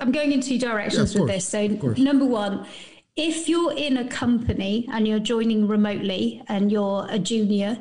I'm 0.00 0.10
going 0.10 0.32
in 0.32 0.40
two 0.40 0.58
directions 0.58 1.14
Yeah, 1.14 1.20
with 1.20 1.30
course, 1.30 1.50
this. 1.50 1.80
So, 1.80 1.94
number 2.02 2.24
one, 2.24 2.66
if 3.16 3.48
you're 3.48 3.72
in 3.72 3.96
a 3.98 4.08
company 4.08 4.88
and 4.90 5.06
you're 5.06 5.18
joining 5.18 5.68
remotely 5.68 6.42
and 6.48 6.72
you're 6.72 7.06
a 7.10 7.18
junior, 7.18 7.78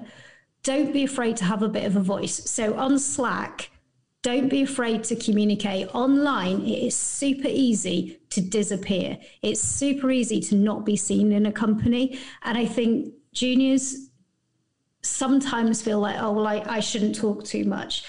don't 0.63 0.93
be 0.93 1.03
afraid 1.03 1.37
to 1.37 1.45
have 1.45 1.63
a 1.63 1.69
bit 1.69 1.85
of 1.85 1.95
a 1.95 2.01
voice. 2.01 2.49
So, 2.49 2.75
on 2.75 2.99
Slack, 2.99 3.71
don't 4.21 4.49
be 4.49 4.61
afraid 4.61 5.03
to 5.05 5.15
communicate 5.15 5.87
online. 5.95 6.61
It 6.61 6.83
is 6.83 6.95
super 6.95 7.47
easy 7.47 8.19
to 8.29 8.41
disappear. 8.41 9.17
It's 9.41 9.61
super 9.61 10.11
easy 10.11 10.39
to 10.41 10.55
not 10.55 10.85
be 10.85 10.95
seen 10.95 11.31
in 11.31 11.45
a 11.47 11.51
company. 11.51 12.19
And 12.43 12.57
I 12.57 12.65
think 12.65 13.13
juniors 13.33 14.09
sometimes 15.01 15.81
feel 15.81 15.99
like, 15.99 16.17
oh, 16.19 16.33
well, 16.33 16.45
I, 16.45 16.63
I 16.67 16.79
shouldn't 16.81 17.15
talk 17.15 17.43
too 17.43 17.65
much. 17.65 18.03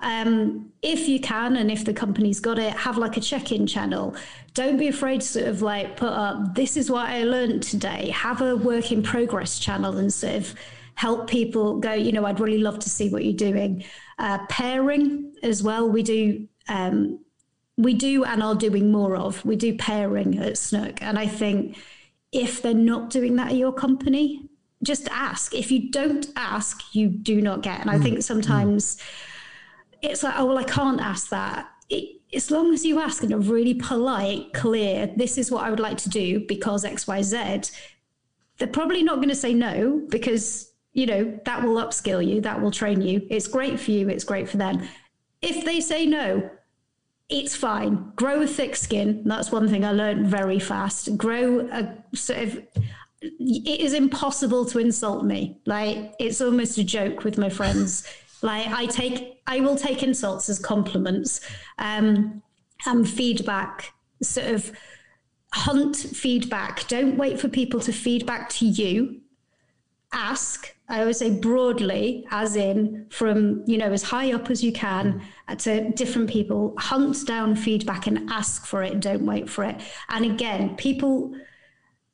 Um, 0.00 0.72
if 0.80 1.08
you 1.08 1.20
can, 1.20 1.56
and 1.56 1.70
if 1.70 1.84
the 1.84 1.92
company's 1.92 2.40
got 2.40 2.58
it, 2.58 2.72
have 2.72 2.98
like 2.98 3.16
a 3.16 3.20
check 3.20 3.50
in 3.50 3.66
channel. 3.66 4.14
Don't 4.54 4.76
be 4.76 4.88
afraid 4.88 5.20
to 5.22 5.26
sort 5.26 5.46
of 5.46 5.62
like 5.62 5.96
put 5.96 6.12
up, 6.12 6.54
this 6.54 6.76
is 6.76 6.90
what 6.90 7.08
I 7.08 7.24
learned 7.24 7.62
today. 7.62 8.10
Have 8.10 8.40
a 8.40 8.56
work 8.56 8.92
in 8.92 9.02
progress 9.02 9.58
channel 9.58 9.96
and 9.96 10.12
sort 10.12 10.34
of 10.34 10.54
help 10.94 11.28
people 11.28 11.78
go, 11.78 11.92
you 11.92 12.12
know, 12.12 12.24
I'd 12.26 12.40
really 12.40 12.58
love 12.58 12.78
to 12.80 12.90
see 12.90 13.08
what 13.08 13.24
you're 13.24 13.32
doing. 13.32 13.84
Uh, 14.18 14.38
pairing 14.48 15.32
as 15.42 15.62
well. 15.62 15.88
We 15.88 16.02
do. 16.02 16.48
Um, 16.68 17.20
we 17.76 17.94
do 17.94 18.24
and 18.24 18.42
are 18.42 18.56
doing 18.56 18.90
more 18.90 19.16
of. 19.16 19.44
We 19.44 19.54
do 19.54 19.76
pairing 19.76 20.38
at 20.38 20.58
Snook. 20.58 21.00
And 21.00 21.16
I 21.16 21.28
think 21.28 21.78
if 22.32 22.60
they're 22.60 22.74
not 22.74 23.10
doing 23.10 23.36
that 23.36 23.52
at 23.52 23.56
your 23.56 23.72
company, 23.72 24.48
just 24.82 25.08
ask. 25.12 25.54
If 25.54 25.70
you 25.70 25.90
don't 25.90 26.26
ask, 26.34 26.82
you 26.92 27.08
do 27.08 27.40
not 27.40 27.62
get. 27.62 27.80
And 27.80 27.88
I 27.90 27.98
think 27.98 28.22
sometimes 28.22 28.98
it's 30.02 30.22
like, 30.22 30.34
oh, 30.36 30.46
well, 30.46 30.58
I 30.58 30.64
can't 30.64 31.00
ask 31.00 31.28
that. 31.30 31.68
It, 31.88 32.20
as 32.32 32.50
long 32.50 32.74
as 32.74 32.84
you 32.84 33.00
ask 33.00 33.22
in 33.22 33.32
a 33.32 33.38
really 33.38 33.74
polite, 33.74 34.52
clear, 34.52 35.06
this 35.16 35.38
is 35.38 35.50
what 35.50 35.64
I 35.64 35.70
would 35.70 35.80
like 35.80 35.96
to 35.98 36.10
do 36.10 36.44
because 36.46 36.84
XYZ, 36.84 37.70
they're 38.58 38.68
probably 38.68 39.02
not 39.02 39.16
going 39.16 39.30
to 39.30 39.34
say 39.34 39.54
no 39.54 40.02
because, 40.10 40.72
you 40.92 41.06
know, 41.06 41.40
that 41.44 41.62
will 41.62 41.76
upskill 41.76 42.26
you, 42.26 42.40
that 42.42 42.60
will 42.60 42.70
train 42.70 43.00
you. 43.00 43.26
It's 43.30 43.46
great 43.46 43.80
for 43.80 43.92
you, 43.92 44.08
it's 44.08 44.24
great 44.24 44.48
for 44.48 44.58
them. 44.58 44.86
If 45.40 45.64
they 45.64 45.80
say 45.80 46.04
no, 46.04 46.50
it's 47.28 47.54
fine. 47.54 48.12
Grow 48.16 48.42
a 48.42 48.46
thick 48.46 48.74
skin. 48.74 49.22
That's 49.24 49.52
one 49.52 49.68
thing 49.68 49.84
I 49.84 49.92
learned 49.92 50.26
very 50.26 50.58
fast. 50.58 51.16
Grow 51.16 51.60
a 51.70 51.94
sort 52.16 52.40
of. 52.40 52.62
It 53.20 53.80
is 53.80 53.92
impossible 53.92 54.64
to 54.66 54.78
insult 54.78 55.24
me. 55.24 55.60
Like 55.66 56.14
it's 56.18 56.40
almost 56.40 56.78
a 56.78 56.84
joke 56.84 57.24
with 57.24 57.36
my 57.36 57.50
friends. 57.50 58.06
Like 58.42 58.68
I 58.68 58.86
take, 58.86 59.40
I 59.46 59.60
will 59.60 59.76
take 59.76 60.02
insults 60.02 60.48
as 60.48 60.58
compliments, 60.58 61.40
um, 61.78 62.42
and 62.86 63.08
feedback. 63.08 63.92
Sort 64.20 64.48
of 64.48 64.72
hunt 65.52 65.96
feedback. 65.96 66.86
Don't 66.88 67.16
wait 67.16 67.40
for 67.40 67.48
people 67.48 67.80
to 67.80 67.92
feedback 67.92 68.48
to 68.50 68.66
you. 68.66 69.20
Ask. 70.12 70.74
I 70.88 71.00
always 71.00 71.18
say 71.18 71.30
broadly, 71.30 72.26
as 72.30 72.56
in 72.56 73.06
from 73.10 73.62
you 73.66 73.76
know 73.76 73.92
as 73.92 74.02
high 74.02 74.32
up 74.32 74.50
as 74.50 74.64
you 74.64 74.72
can 74.72 75.22
to 75.58 75.90
different 75.90 76.30
people. 76.30 76.74
Hunt 76.78 77.26
down 77.26 77.56
feedback 77.56 78.06
and 78.06 78.30
ask 78.30 78.66
for 78.66 78.82
it. 78.82 79.00
Don't 79.00 79.26
wait 79.26 79.50
for 79.50 79.64
it. 79.64 79.80
And 80.08 80.24
again, 80.24 80.76
people 80.76 81.34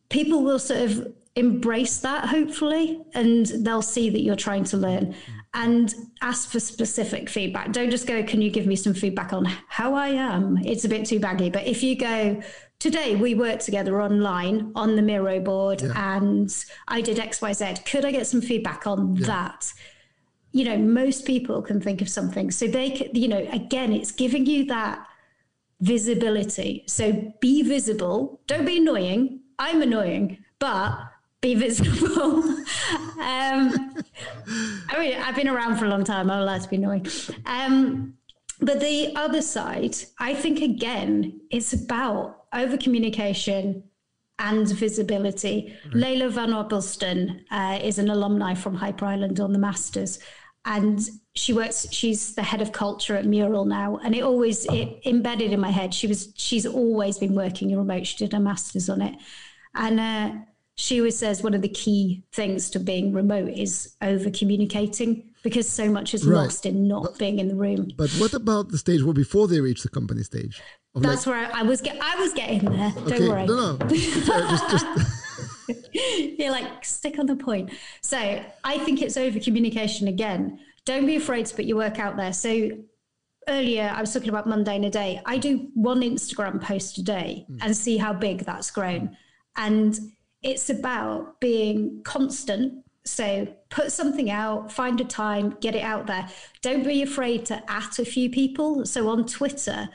people 0.09 0.43
will 0.43 0.59
sort 0.59 0.81
of 0.81 1.15
embrace 1.37 1.99
that 1.99 2.27
hopefully, 2.27 3.03
and 3.15 3.47
they'll 3.47 3.83
see 3.83 4.11
that 4.11 4.21
you're 4.21 4.37
trying 4.37 4.65
to 4.65 4.77
learn. 4.77 5.07
Mm-hmm. 5.07 5.33
And 5.57 5.95
ask 6.21 6.51
for 6.51 6.59
specific 6.59 7.31
feedback. 7.31 7.71
Don't 7.71 7.91
just 7.91 8.09
go, 8.09 8.25
"Can 8.25 8.43
you 8.43 8.51
give 8.51 8.67
me 8.67 8.75
some 8.75 8.93
feedback 8.93 9.33
on 9.33 9.45
how 9.69 9.95
I 9.95 10.09
am?" 10.09 10.59
It's 10.65 10.85
a 10.85 10.89
bit 10.89 11.07
too 11.07 11.21
baggy. 11.21 11.49
But 11.49 11.65
if 11.65 11.81
you 11.81 11.97
go, 11.97 12.43
today 12.81 13.15
we 13.15 13.37
worked 13.37 13.65
together 13.65 14.03
online 14.03 14.73
on 14.75 14.97
the 14.97 15.03
Miro 15.03 15.39
board 15.39 15.83
and 15.95 16.53
I 16.89 17.01
did 17.01 17.19
XYZ. 17.19 17.85
Could 17.85 18.05
I 18.05 18.11
get 18.11 18.27
some 18.27 18.41
feedback 18.41 18.87
on 18.89 19.15
that? 19.15 19.73
You 20.51 20.65
know, 20.65 20.77
most 20.77 21.25
people 21.25 21.63
can 21.63 21.81
think 21.81 22.03
of 22.03 22.09
something. 22.09 22.51
So 22.51 22.67
they 22.67 22.91
could, 22.91 23.17
you 23.17 23.29
know, 23.29 23.47
again, 23.53 23.93
it's 23.93 24.11
giving 24.11 24.47
you 24.47 24.65
that 24.67 25.07
visibility. 25.81 26.85
So 26.89 27.33
be 27.41 27.63
visible. 27.63 28.41
Don't 28.49 28.65
be 28.65 28.79
annoying. 28.79 29.41
I'm 29.59 29.83
annoying, 29.83 30.39
but 30.59 30.99
be 31.45 31.55
visible. 31.55 32.43
um, 33.21 33.95
I 34.89 34.99
mean, 34.99 35.15
I've 35.21 35.37
been 35.37 35.49
around 35.49 35.77
for 35.77 35.85
a 35.85 35.89
long 35.89 36.03
time. 36.03 36.31
I'm 36.31 36.41
allowed 36.41 36.63
to 36.63 36.69
be 36.69 36.77
annoying. 36.77 37.07
Um, 37.45 38.15
but 38.61 38.81
the 38.81 39.13
other 39.15 39.43
side, 39.43 39.95
I 40.19 40.35
think, 40.35 40.63
again, 40.63 41.41
it's 41.51 41.75
about 41.75 42.47
over 42.55 42.79
communication 42.79 43.85
and 44.39 44.67
visibility. 44.69 45.75
Layla 45.91 46.31
Van 46.31 46.51
Oppelston 46.51 47.43
uh, 47.51 47.79
is 47.83 47.99
an 47.99 48.09
alumni 48.09 48.55
from 48.55 48.75
Hyper 48.75 49.05
Island 49.05 49.39
on 49.39 49.53
the 49.53 49.59
Masters. 49.59 50.19
And 50.65 50.99
she 51.35 51.53
works, 51.53 51.87
she's 51.91 52.35
the 52.35 52.43
head 52.43 52.63
of 52.63 52.73
culture 52.73 53.17
at 53.17 53.27
Mural 53.27 53.67
now. 53.67 53.99
And 54.03 54.15
it 54.15 54.23
always, 54.23 54.65
it 54.67 54.99
embedded 55.05 55.53
in 55.53 55.61
my 55.61 55.71
head. 55.71 55.93
She 55.93 56.07
was, 56.07 56.33
she's 56.37 56.65
always 56.65 57.19
been 57.19 57.35
working 57.35 57.77
remote. 57.77 58.07
She 58.07 58.17
did 58.17 58.33
her 58.33 58.41
master's 58.41 58.89
on 58.89 59.03
it. 59.03 59.15
And 59.75 60.01
uh, 60.01 60.33
she 60.77 61.01
always 61.01 61.19
says 61.19 61.43
one 61.43 61.55
of 61.55 61.63
the 61.63 61.69
key 61.69 62.25
things 62.33 62.71
to 62.71 62.81
being 62.81 63.13
remote 63.13 63.51
is 63.51 63.95
over 64.03 64.31
communicating 64.31 65.31
because 65.43 65.69
so 65.69 65.89
much 65.89 66.15
is 66.15 66.27
Right. 66.27 66.43
lost 66.43 66.67
in 66.67 66.89
not 66.89 67.19
being 67.19 67.39
in 67.39 67.49
the 67.49 67.55
room. 67.55 67.89
But 67.97 68.11
what 68.13 68.33
about 68.33 68.71
the 68.71 68.79
stage 68.79 69.03
where 69.03 69.15
before 69.15 69.47
they 69.47 69.61
reach 69.61 69.83
the 69.83 69.89
company 69.89 70.23
stage? 70.23 70.61
That's 70.97 71.27
where 71.27 71.37
I, 71.37 71.61
I 71.61 71.63
was. 71.63 71.81
Get, 71.81 71.99
I 72.01 72.17
was 72.17 72.33
getting 72.33 72.65
there. 72.65 72.91
Don't 72.91 73.13
okay, 73.13 73.29
worry. 73.29 73.47
no, 73.47 73.77
no, 73.77 73.87
just, 73.89 74.71
just 74.71 74.87
You're 76.39 76.51
like 76.51 76.85
stick 76.85 77.19
on 77.19 77.27
the 77.27 77.37
point. 77.37 77.71
So 78.01 78.19
I 78.65 78.79
think 78.79 79.03
it's 79.03 79.17
over 79.17 79.39
communication 79.41 80.09
again. 80.09 80.61
Don't 80.85 81.07
be 81.07 81.17
afraid 81.17 81.47
to 81.47 81.55
put 81.55 81.65
your 81.65 81.77
work 81.77 81.99
out 81.99 82.17
there. 82.17 82.33
So 82.33 82.71
earlier 83.49 83.93
I 83.95 84.01
was 84.01 84.13
talking 84.13 84.29
about 84.29 84.47
Monday 84.47 84.79
mundane 84.79 84.85
a 84.85 84.91
day. 84.91 85.21
I 85.27 85.39
do 85.39 85.69
one 85.75 86.01
Instagram 86.01 86.63
post 86.63 86.99
a 86.99 87.03
day 87.03 87.45
hmm. 87.49 87.59
and 87.61 87.77
see 87.77 87.97
how 87.97 88.13
big 88.13 88.45
that's 88.45 88.71
grown. 88.71 89.17
And 89.57 89.99
it's 90.45 90.71
about 90.71 91.41
being 91.41 92.03
constant. 92.05 92.85
So 93.07 93.49
put 93.71 93.91
something 93.93 94.31
out, 94.31 94.71
find 94.71 95.01
a 95.01 95.05
time, 95.05 95.57
get 95.61 95.75
it 95.75 95.83
out 95.83 96.07
there. 96.07 96.29
Don't 96.63 96.85
be 96.85 97.03
afraid 97.03 97.47
to 97.47 97.71
at 97.71 97.99
a 97.99 98.05
few 98.05 98.31
people. 98.31 98.87
So 98.87 99.09
on 99.09 99.27
Twitter, 99.27 99.89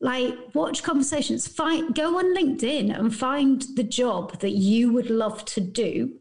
like 0.00 0.34
watch 0.54 0.82
conversations 0.82 1.48
find 1.48 1.94
go 1.94 2.18
on 2.18 2.36
linkedin 2.36 2.96
and 2.96 3.14
find 3.14 3.64
the 3.74 3.82
job 3.82 4.38
that 4.40 4.52
you 4.52 4.92
would 4.92 5.10
love 5.10 5.44
to 5.44 5.60
do 5.60 6.12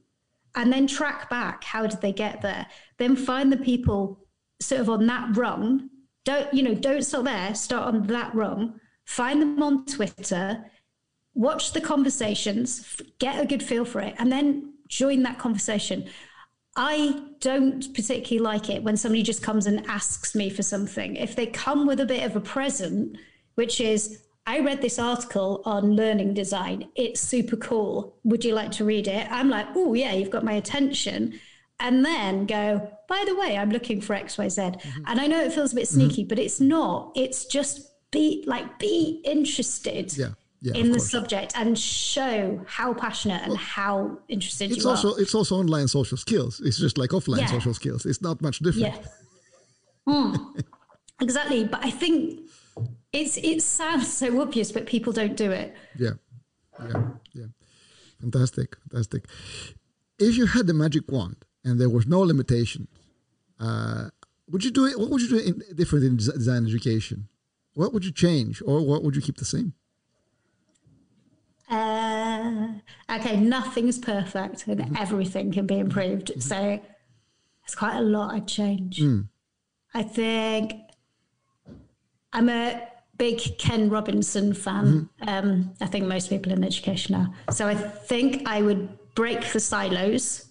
and 0.56 0.74
then 0.74 0.88
track 0.88 1.30
back 1.30 1.64
how 1.64 1.86
did 1.86 2.02
they 2.02 2.12
get 2.12 2.42
there 2.42 2.66
then 2.98 3.16
find 3.16 3.52
the 3.52 3.58
people 3.58 4.26
sort 4.60 4.82
of 4.82 4.90
on 4.90 5.06
that 5.06 5.30
rung 5.38 5.90
don't 6.26 6.52
you 6.52 6.64
know 6.64 6.74
don't 6.74 7.04
start 7.04 7.26
there 7.26 7.54
start 7.54 7.94
on 7.94 8.08
that 8.08 8.34
rung 8.34 8.80
find 9.06 9.42
them 9.42 9.62
on 9.62 9.86
twitter 9.86 10.66
watch 11.38 11.74
the 11.74 11.82
conversations 11.82 13.02
get 13.20 13.40
a 13.40 13.46
good 13.46 13.64
feel 13.64 13.86
for 13.86 14.02
it 14.02 14.16
and 14.18 14.32
then 14.32 14.74
join 14.88 15.24
that 15.24 15.38
conversation 15.38 16.08
I 16.78 17.20
don't 17.40 17.92
particularly 17.96 18.38
like 18.38 18.70
it 18.70 18.84
when 18.84 18.98
somebody 18.98 19.24
just 19.24 19.42
comes 19.42 19.66
and 19.66 19.84
asks 19.88 20.36
me 20.36 20.52
for 20.52 20.62
something. 20.62 21.16
If 21.16 21.36
they 21.36 21.48
come 21.48 21.88
with 21.88 22.00
a 22.00 22.06
bit 22.06 22.24
of 22.24 22.36
a 22.36 22.40
present, 22.40 23.18
which 23.56 23.82
is, 23.82 24.22
I 24.46 24.60
read 24.60 24.84
this 24.84 25.00
article 25.00 25.64
on 25.66 25.96
learning 25.96 26.36
design. 26.36 26.88
It's 26.96 27.20
super 27.20 27.56
cool. 27.56 28.16
Would 28.24 28.46
you 28.46 28.54
like 28.54 28.72
to 28.74 28.86
read 28.86 29.08
it? 29.08 29.28
I'm 29.32 29.50
like, 29.50 29.66
oh, 29.76 29.96
yeah, 29.96 30.14
you've 30.14 30.30
got 30.30 30.46
my 30.46 30.54
attention. 30.54 31.40
And 31.80 32.06
then 32.06 32.46
go, 32.46 32.88
by 33.10 33.24
the 33.26 33.36
way, 33.36 33.58
I'm 33.58 33.72
looking 33.72 34.00
for 34.00 34.16
XYZ. 34.16 34.80
Mm-hmm. 34.80 35.04
And 35.08 35.20
I 35.20 35.26
know 35.26 35.44
it 35.44 35.54
feels 35.54 35.74
a 35.74 35.76
bit 35.76 35.86
mm-hmm. 35.86 35.96
sneaky, 35.96 36.26
but 36.26 36.38
it's 36.38 36.62
not. 36.62 37.12
It's 37.16 37.46
just 37.46 37.92
be 38.12 38.44
like, 38.46 38.78
be 38.78 39.22
interested 39.26 40.16
Yeah, 40.16 40.30
yeah, 40.68 40.82
in 40.82 40.88
the 40.92 40.98
course. 41.00 41.12
subject 41.12 41.54
and 41.56 41.78
show 41.78 42.62
how 42.68 42.94
passionate 42.94 43.42
and 43.48 43.58
how 43.58 44.18
interested 44.28 44.72
it's 44.72 44.84
you 44.84 44.90
also 44.90 45.14
are. 45.14 45.22
it's 45.22 45.36
also 45.36 45.56
online 45.64 45.88
social 45.88 46.18
skills. 46.18 46.62
It's 46.66 46.78
just 46.86 46.98
like 46.98 47.12
offline 47.12 47.40
Yeah. 47.40 47.48
social 47.58 47.74
skills. 47.74 48.06
It's 48.06 48.22
not 48.22 48.42
much 48.42 48.60
different. 48.60 48.96
Yeah. 48.96 50.14
Mm. 50.14 50.64
exactly. 51.22 51.64
But 51.66 51.84
I 51.86 51.92
think 51.92 52.18
it's 53.14 53.38
it 53.38 53.62
sounds 53.62 54.12
so 54.12 54.28
obvious, 54.42 54.72
but 54.72 54.86
people 54.86 55.14
don't 55.14 55.36
do 55.36 55.52
it. 55.52 55.74
Yeah, 55.98 56.16
yeah, 56.80 57.04
yeah. 57.34 57.46
Fantastic, 58.22 58.78
fantastic. 58.90 59.26
If 60.20 60.38
you 60.38 60.46
had 60.48 60.68
the 60.68 60.74
magic 60.74 61.04
wand 61.12 61.38
and 61.64 61.80
there 61.80 61.90
was 61.90 62.08
no 62.08 62.22
limitation, 62.22 62.88
uh, 63.60 64.10
would 64.50 64.64
you 64.64 64.72
do 64.72 64.86
it? 64.86 65.00
What 65.00 65.10
would 65.10 65.22
you 65.22 65.30
do 65.30 65.38
in, 65.38 65.62
different 65.76 66.06
in 66.06 66.18
design 66.18 66.66
education? 66.66 67.28
What 67.74 67.94
would 67.94 68.04
you 68.06 68.12
change, 68.12 68.62
or 68.66 68.82
what 68.86 69.04
would 69.04 69.16
you 69.16 69.22
keep 69.22 69.38
the 69.38 69.46
same? 69.46 69.74
Uh, 71.70 72.68
okay, 73.10 73.38
nothing's 73.38 73.98
perfect 73.98 74.68
and 74.68 74.98
everything 74.98 75.52
can 75.52 75.68
be 75.68 75.80
improved. 75.80 76.32
So 76.42 76.80
it's 77.64 77.76
quite 77.76 77.98
a 77.98 78.02
lot 78.02 78.34
I'd 78.34 78.48
change. 78.48 79.00
I 79.94 80.04
think 80.04 80.74
I'm 82.32 82.50
a 82.50 82.88
big 83.18 83.58
Ken 83.58 83.90
Robinson 83.90 84.54
fan. 84.54 85.10
Mm-hmm. 85.22 85.30
Um, 85.30 85.74
I 85.82 85.88
think 85.88 86.06
most 86.06 86.30
people 86.30 86.52
in 86.52 86.64
education 86.64 87.16
are. 87.16 87.34
So 87.52 87.68
I 87.68 87.76
think 87.76 88.48
I 88.48 88.62
would 88.62 88.88
break 89.16 89.52
the 89.52 89.60
silos. 89.60 90.46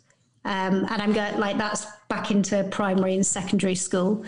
Um, 0.45 0.87
and 0.91 1.03
I'm 1.03 1.13
going 1.13 1.39
like 1.39 1.59
that's 1.59 1.87
back 2.09 2.31
into 2.31 2.63
primary 2.71 3.15
and 3.15 3.27
secondary 3.27 3.75
school. 3.75 4.25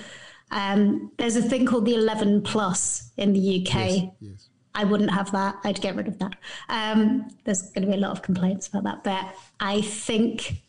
Um, 0.50 1.12
there's 1.18 1.36
a 1.36 1.42
thing 1.42 1.66
called 1.66 1.84
the 1.84 1.94
11 1.94 2.42
plus 2.42 3.12
in 3.16 3.32
the 3.34 3.60
UK. 3.60 3.74
Yes, 3.74 4.10
yes. 4.20 4.48
I 4.78 4.84
wouldn't 4.84 5.10
have 5.10 5.32
that. 5.32 5.58
I'd 5.64 5.80
get 5.80 5.96
rid 5.96 6.06
of 6.06 6.20
that. 6.20 6.36
Um, 6.68 7.28
there's 7.44 7.62
going 7.72 7.82
to 7.82 7.88
be 7.88 7.94
a 7.94 8.00
lot 8.00 8.12
of 8.12 8.22
complaints 8.22 8.68
about 8.68 8.84
that, 8.84 9.02
but 9.02 9.34
I 9.58 9.80
think 9.80 10.62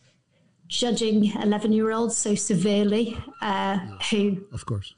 judging 0.67 1.31
11 1.35 1.71
year 1.71 1.91
olds 1.91 2.17
so 2.17 2.33
severely, 2.33 3.15
uh, 3.43 3.77
who, 4.09 4.43
of 4.51 4.65
course, 4.65 4.95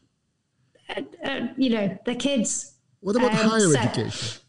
uh, 0.96 1.02
uh, 1.26 1.48
you 1.58 1.70
know, 1.72 1.98
they're 2.06 2.16
kids. 2.16 2.76
What 3.02 3.18
about 3.18 3.32
um, 3.32 3.50
higher 3.50 3.60
so 3.60 3.78
education? 3.78 4.42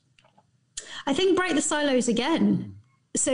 I 1.07 1.13
think 1.13 1.37
break 1.37 1.57
the 1.57 1.63
silos 1.63 2.07
again. 2.07 2.47
Mm. 2.57 3.19
So 3.19 3.33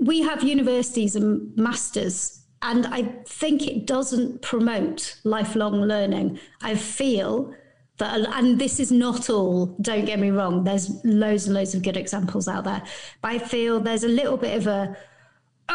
we 0.00 0.22
have 0.22 0.42
universities 0.42 1.14
and 1.14 1.56
masters 1.56 2.44
and 2.62 2.86
I 2.86 3.02
think 3.26 3.66
it 3.66 3.86
doesn't 3.86 4.42
promote 4.42 5.20
lifelong 5.22 5.82
learning. 5.82 6.40
I 6.62 6.74
feel 6.74 7.54
that, 7.98 8.20
uh, 8.20 8.30
and 8.34 8.58
this 8.58 8.80
is 8.80 8.90
not 8.90 9.30
all, 9.30 9.66
don't 9.80 10.04
get 10.04 10.18
me 10.18 10.30
wrong, 10.30 10.64
there's 10.64 11.04
loads 11.04 11.46
and 11.46 11.54
loads 11.54 11.74
of 11.74 11.82
good 11.82 11.96
examples 11.96 12.48
out 12.48 12.64
there. 12.64 12.82
But 13.22 13.32
I 13.32 13.38
feel 13.38 13.80
there's 13.80 14.04
a 14.04 14.08
little 14.08 14.36
bit 14.36 14.56
of 14.56 14.66
a, 14.66 14.96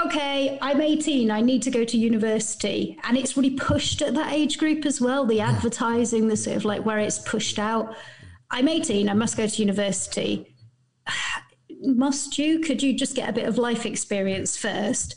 okay, 0.05 0.59
I'm 0.61 0.81
18, 0.81 1.31
I 1.31 1.41
need 1.41 1.61
to 1.63 1.71
go 1.71 1.85
to 1.85 1.97
university. 1.97 2.97
And 3.03 3.17
it's 3.17 3.37
really 3.37 3.51
pushed 3.55 4.01
at 4.01 4.13
that 4.15 4.33
age 4.33 4.57
group 4.57 4.85
as 4.85 4.99
well. 4.99 5.25
The 5.25 5.41
advertising, 5.41 6.27
the 6.27 6.37
sort 6.37 6.57
of 6.57 6.65
like 6.65 6.85
where 6.85 6.99
it's 6.99 7.19
pushed 7.19 7.57
out. 7.57 7.95
I'm 8.51 8.67
18, 8.67 9.09
I 9.09 9.13
must 9.13 9.37
go 9.37 9.47
to 9.47 9.61
university. 9.61 10.55
Must 11.81 12.37
you? 12.37 12.59
Could 12.59 12.83
you 12.83 12.93
just 12.93 13.15
get 13.15 13.29
a 13.29 13.31
bit 13.31 13.47
of 13.47 13.57
life 13.57 13.85
experience 13.85 14.57
first? 14.57 15.15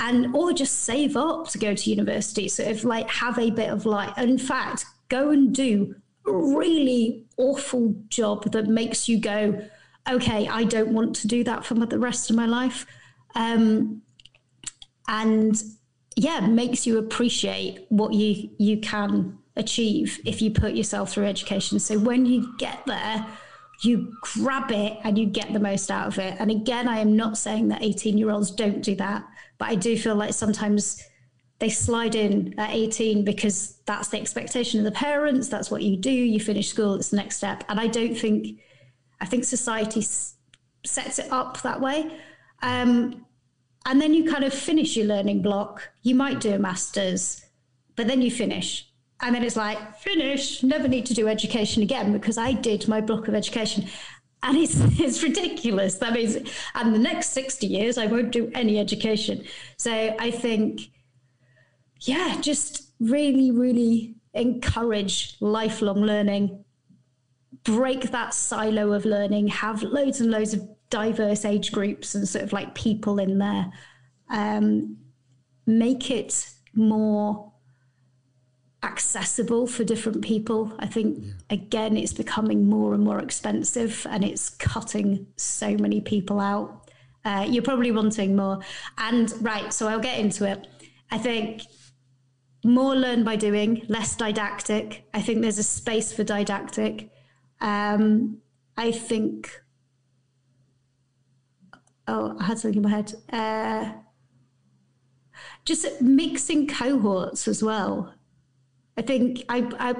and 0.00 0.34
or 0.34 0.52
just 0.52 0.84
save 0.84 1.16
up 1.16 1.48
to 1.48 1.58
go 1.58 1.74
to 1.74 1.90
university. 1.90 2.48
So 2.48 2.62
if 2.62 2.84
like 2.84 3.08
have 3.10 3.38
a 3.38 3.50
bit 3.50 3.70
of 3.70 3.84
like, 3.86 4.16
in 4.18 4.38
fact, 4.38 4.84
go 5.08 5.30
and 5.30 5.54
do 5.54 5.94
really 6.24 7.24
awful 7.36 7.94
job 8.08 8.50
that 8.52 8.66
makes 8.66 9.08
you 9.08 9.18
go, 9.18 9.60
okay, 10.10 10.48
I 10.48 10.64
don't 10.64 10.92
want 10.92 11.16
to 11.16 11.28
do 11.28 11.44
that 11.44 11.64
for 11.64 11.74
the 11.74 11.98
rest 11.98 12.30
of 12.30 12.36
my 12.36 12.46
life. 12.46 12.86
Um, 13.34 14.02
and 15.08 15.62
yeah, 16.16 16.40
makes 16.40 16.86
you 16.86 16.98
appreciate 16.98 17.86
what 17.88 18.12
you 18.12 18.50
you 18.58 18.78
can 18.78 19.38
achieve 19.56 20.20
if 20.24 20.40
you 20.40 20.50
put 20.50 20.74
yourself 20.74 21.12
through 21.12 21.26
education. 21.26 21.78
So 21.78 21.98
when 21.98 22.26
you 22.26 22.54
get 22.58 22.84
there, 22.86 23.26
you 23.82 24.12
grab 24.20 24.70
it 24.70 24.98
and 25.04 25.18
you 25.18 25.26
get 25.26 25.52
the 25.52 25.60
most 25.60 25.90
out 25.90 26.06
of 26.06 26.18
it. 26.18 26.36
And 26.38 26.50
again, 26.50 26.88
I 26.88 26.98
am 26.98 27.16
not 27.16 27.36
saying 27.36 27.68
that 27.68 27.82
18 27.82 28.16
year 28.16 28.30
olds 28.30 28.50
don't 28.50 28.82
do 28.82 28.94
that. 28.96 29.24
But 29.58 29.68
I 29.68 29.74
do 29.74 29.96
feel 29.96 30.14
like 30.14 30.34
sometimes 30.34 31.02
they 31.62 31.68
slide 31.68 32.16
in 32.16 32.58
at 32.58 32.70
18 32.70 33.24
because 33.24 33.78
that's 33.86 34.08
the 34.08 34.18
expectation 34.18 34.80
of 34.80 34.84
the 34.84 34.90
parents. 34.90 35.46
That's 35.46 35.70
what 35.70 35.82
you 35.82 35.96
do. 35.96 36.10
You 36.10 36.40
finish 36.40 36.68
school, 36.68 36.96
it's 36.96 37.10
the 37.10 37.16
next 37.16 37.36
step. 37.36 37.62
And 37.68 37.78
I 37.78 37.86
don't 37.86 38.16
think, 38.16 38.58
I 39.20 39.26
think 39.26 39.44
society 39.44 40.00
s- 40.00 40.34
sets 40.84 41.20
it 41.20 41.30
up 41.30 41.62
that 41.62 41.80
way. 41.80 42.18
Um, 42.62 43.24
and 43.86 44.00
then 44.00 44.12
you 44.12 44.28
kind 44.28 44.42
of 44.42 44.52
finish 44.52 44.96
your 44.96 45.06
learning 45.06 45.40
block. 45.40 45.88
You 46.02 46.16
might 46.16 46.40
do 46.40 46.52
a 46.52 46.58
master's, 46.58 47.46
but 47.94 48.08
then 48.08 48.22
you 48.22 48.32
finish. 48.32 48.88
And 49.20 49.32
then 49.32 49.44
it's 49.44 49.54
like, 49.54 49.96
finish, 49.98 50.64
never 50.64 50.88
need 50.88 51.06
to 51.06 51.14
do 51.14 51.28
education 51.28 51.84
again 51.84 52.12
because 52.12 52.38
I 52.38 52.54
did 52.54 52.88
my 52.88 53.00
block 53.00 53.28
of 53.28 53.36
education 53.36 53.86
and 54.42 54.58
it's 54.58 54.74
it's 54.98 55.22
ridiculous. 55.22 55.94
That 55.98 56.14
means, 56.14 56.38
and 56.74 56.92
the 56.92 56.98
next 56.98 57.28
sixty 57.28 57.68
years, 57.68 57.98
I 57.98 58.06
won't 58.06 58.32
do 58.32 58.50
any 58.52 58.80
education. 58.80 59.44
So 59.76 59.92
I 60.18 60.32
think, 60.32 60.90
yeah, 62.02 62.40
just 62.40 62.90
really, 63.00 63.50
really 63.50 64.16
encourage 64.34 65.36
lifelong 65.40 66.02
learning. 66.02 66.64
Break 67.64 68.10
that 68.10 68.34
silo 68.34 68.92
of 68.92 69.04
learning. 69.04 69.48
Have 69.48 69.82
loads 69.82 70.20
and 70.20 70.30
loads 70.30 70.52
of 70.52 70.68
diverse 70.90 71.44
age 71.44 71.72
groups 71.72 72.14
and 72.14 72.28
sort 72.28 72.44
of 72.44 72.52
like 72.52 72.74
people 72.74 73.18
in 73.18 73.38
there. 73.38 73.72
Um, 74.28 74.96
make 75.66 76.10
it 76.10 76.48
more 76.74 77.52
accessible 78.82 79.68
for 79.68 79.84
different 79.84 80.22
people. 80.22 80.72
I 80.80 80.86
think 80.86 81.18
yeah. 81.20 81.32
again, 81.50 81.96
it's 81.96 82.12
becoming 82.12 82.68
more 82.68 82.94
and 82.94 83.04
more 83.04 83.20
expensive, 83.20 84.06
and 84.10 84.24
it's 84.24 84.50
cutting 84.50 85.26
so 85.36 85.76
many 85.76 86.00
people 86.00 86.40
out. 86.40 86.90
Uh, 87.24 87.46
you're 87.48 87.62
probably 87.62 87.92
wanting 87.92 88.34
more, 88.34 88.58
and 88.98 89.32
right. 89.40 89.72
So 89.72 89.86
I'll 89.86 90.00
get 90.00 90.18
into 90.18 90.50
it. 90.50 90.66
I 91.12 91.18
think 91.18 91.62
more 92.64 92.94
learn 92.94 93.24
by 93.24 93.36
doing, 93.36 93.84
less 93.88 94.14
didactic. 94.16 95.04
I 95.12 95.22
think 95.22 95.42
there's 95.42 95.58
a 95.58 95.64
space 95.64 96.12
for 96.12 96.24
didactic. 96.24 97.10
Um, 97.60 98.38
I 98.76 98.92
think. 98.92 99.50
Oh, 102.08 102.36
I 102.38 102.44
had 102.44 102.58
something 102.58 102.78
in 102.78 102.82
my 102.82 102.90
head. 102.90 103.14
Uh, 103.32 103.92
just 105.64 106.00
mixing 106.00 106.66
cohorts 106.66 107.46
as 107.46 107.62
well. 107.62 108.14
I 108.96 109.02
think 109.02 109.44
I, 109.48 109.68
I 109.78 109.94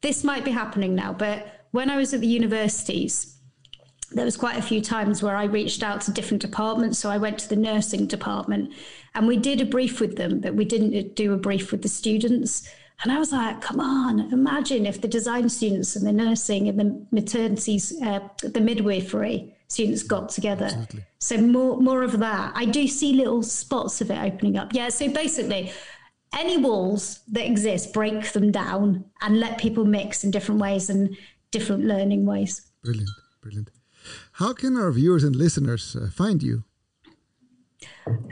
this 0.00 0.24
might 0.24 0.44
be 0.44 0.50
happening 0.50 0.94
now, 0.94 1.12
but 1.12 1.66
when 1.70 1.90
I 1.90 1.96
was 1.96 2.14
at 2.14 2.20
the 2.20 2.26
universities, 2.26 3.35
there 4.12 4.24
was 4.24 4.36
quite 4.36 4.56
a 4.56 4.62
few 4.62 4.80
times 4.80 5.22
where 5.22 5.36
I 5.36 5.44
reached 5.44 5.82
out 5.82 6.00
to 6.02 6.12
different 6.12 6.42
departments. 6.42 6.98
So 6.98 7.10
I 7.10 7.18
went 7.18 7.38
to 7.40 7.48
the 7.48 7.56
nursing 7.56 8.06
department 8.06 8.72
and 9.14 9.26
we 9.26 9.36
did 9.36 9.60
a 9.60 9.64
brief 9.64 10.00
with 10.00 10.16
them, 10.16 10.40
but 10.40 10.54
we 10.54 10.64
didn't 10.64 11.14
do 11.16 11.32
a 11.32 11.36
brief 11.36 11.72
with 11.72 11.82
the 11.82 11.88
students. 11.88 12.68
And 13.02 13.12
I 13.12 13.18
was 13.18 13.32
like, 13.32 13.60
come 13.60 13.80
on, 13.80 14.32
imagine 14.32 14.86
if 14.86 15.00
the 15.00 15.08
design 15.08 15.48
students 15.48 15.96
and 15.96 16.06
the 16.06 16.12
nursing 16.12 16.68
and 16.68 16.78
the 16.78 17.06
maternities, 17.12 17.92
uh, 18.02 18.20
the 18.42 18.60
midwifery 18.60 19.54
students 19.68 20.02
got 20.02 20.28
together. 20.28 20.86
So 21.18 21.38
more, 21.38 21.78
more 21.78 22.02
of 22.02 22.18
that. 22.20 22.52
I 22.54 22.64
do 22.64 22.86
see 22.86 23.12
little 23.12 23.42
spots 23.42 24.00
of 24.00 24.10
it 24.10 24.18
opening 24.18 24.56
up. 24.56 24.72
Yeah. 24.72 24.88
So 24.88 25.08
basically, 25.08 25.72
any 26.32 26.56
walls 26.56 27.20
that 27.32 27.46
exist, 27.46 27.92
break 27.92 28.32
them 28.32 28.50
down 28.50 29.04
and 29.20 29.40
let 29.40 29.58
people 29.58 29.84
mix 29.84 30.24
in 30.24 30.30
different 30.30 30.60
ways 30.60 30.88
and 30.88 31.16
different 31.50 31.84
learning 31.84 32.26
ways. 32.26 32.62
Brilliant, 32.82 33.10
brilliant. 33.42 33.70
How 34.32 34.52
can 34.52 34.76
our 34.76 34.90
viewers 34.90 35.24
and 35.24 35.34
listeners 35.36 35.96
uh, 35.96 36.08
find 36.12 36.42
you? 36.42 36.64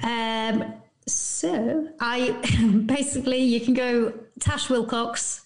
Um, 0.02 0.74
so 1.06 1.88
I 2.00 2.30
basically 2.87 3.38
you 3.38 3.60
can 3.60 3.74
go 3.74 4.12
Tash 4.40 4.68
Willcocks. 4.68 5.42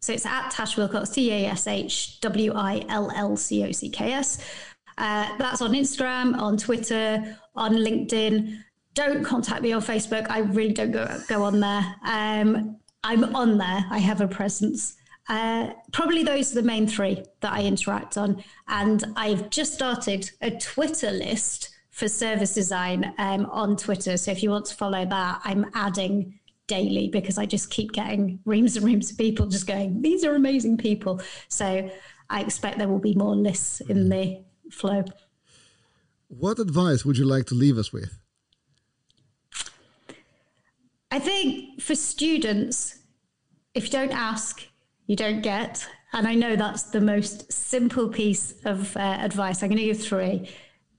So 0.00 0.12
it's 0.12 0.26
at 0.26 0.50
Tash 0.50 0.76
Willcocks, 0.76 1.12
T 1.12 1.32
A 1.32 1.46
S 1.46 1.66
H 1.66 2.20
W 2.20 2.52
I 2.54 2.84
L 2.88 3.10
L 3.14 3.36
C 3.36 3.64
O 3.64 3.72
C 3.72 3.90
K 3.90 4.12
S. 4.12 4.38
Uh, 4.96 5.28
that's 5.38 5.62
on 5.62 5.72
Instagram, 5.72 6.36
on 6.36 6.56
Twitter, 6.56 7.36
on 7.54 7.72
LinkedIn 7.72 8.58
don't 8.98 9.22
contact 9.22 9.62
me 9.62 9.72
on 9.72 9.80
Facebook. 9.80 10.26
I 10.28 10.40
really 10.40 10.72
don't 10.72 10.90
go 10.90 11.06
go 11.28 11.44
on 11.44 11.60
there. 11.60 11.94
Um, 12.04 12.76
I'm 13.04 13.36
on 13.36 13.56
there. 13.56 13.84
I 13.90 13.98
have 13.98 14.20
a 14.20 14.26
presence. 14.26 14.96
Uh, 15.28 15.72
probably 15.92 16.24
those 16.24 16.52
are 16.52 16.62
the 16.62 16.66
main 16.66 16.86
three 16.86 17.22
that 17.40 17.52
I 17.52 17.62
interact 17.62 18.16
on. 18.16 18.42
And 18.66 19.04
I've 19.16 19.50
just 19.50 19.74
started 19.74 20.30
a 20.40 20.50
Twitter 20.50 21.10
list 21.10 21.70
for 21.90 22.08
service 22.08 22.54
design 22.54 23.12
um, 23.18 23.46
on 23.46 23.76
Twitter. 23.76 24.16
So 24.16 24.30
if 24.30 24.42
you 24.42 24.50
want 24.50 24.66
to 24.66 24.74
follow 24.74 25.04
that, 25.04 25.40
I'm 25.44 25.66
adding 25.74 26.38
daily 26.66 27.08
because 27.08 27.38
I 27.38 27.46
just 27.46 27.70
keep 27.70 27.92
getting 27.92 28.38
reams 28.44 28.76
and 28.76 28.86
reams 28.86 29.10
of 29.10 29.18
people 29.18 29.46
just 29.46 29.66
going, 29.66 30.00
these 30.00 30.24
are 30.24 30.34
amazing 30.34 30.76
people. 30.76 31.20
So 31.48 31.90
I 32.30 32.40
expect 32.40 32.78
there 32.78 32.88
will 32.88 32.98
be 32.98 33.14
more 33.14 33.34
lists 33.34 33.80
in 33.80 34.08
the 34.08 34.44
flow. 34.70 35.04
What 36.28 36.58
advice 36.58 37.04
would 37.04 37.16
you 37.16 37.24
like 37.24 37.46
to 37.46 37.54
leave 37.54 37.78
us 37.78 37.92
with? 37.92 38.18
I 41.10 41.18
think 41.18 41.80
for 41.80 41.94
students, 41.94 42.98
if 43.74 43.84
you 43.84 43.90
don't 43.90 44.12
ask, 44.12 44.68
you 45.08 45.16
don't 45.16 45.40
get. 45.40 45.84
And 46.12 46.28
I 46.28 46.34
know 46.34 46.54
that's 46.54 46.84
the 46.84 47.00
most 47.00 47.52
simple 47.52 48.08
piece 48.08 48.54
of 48.64 48.96
uh, 48.96 49.00
advice. 49.00 49.62
I'm 49.62 49.70
going 49.70 49.78
to 49.78 49.84
give 49.84 50.00
three. 50.00 50.48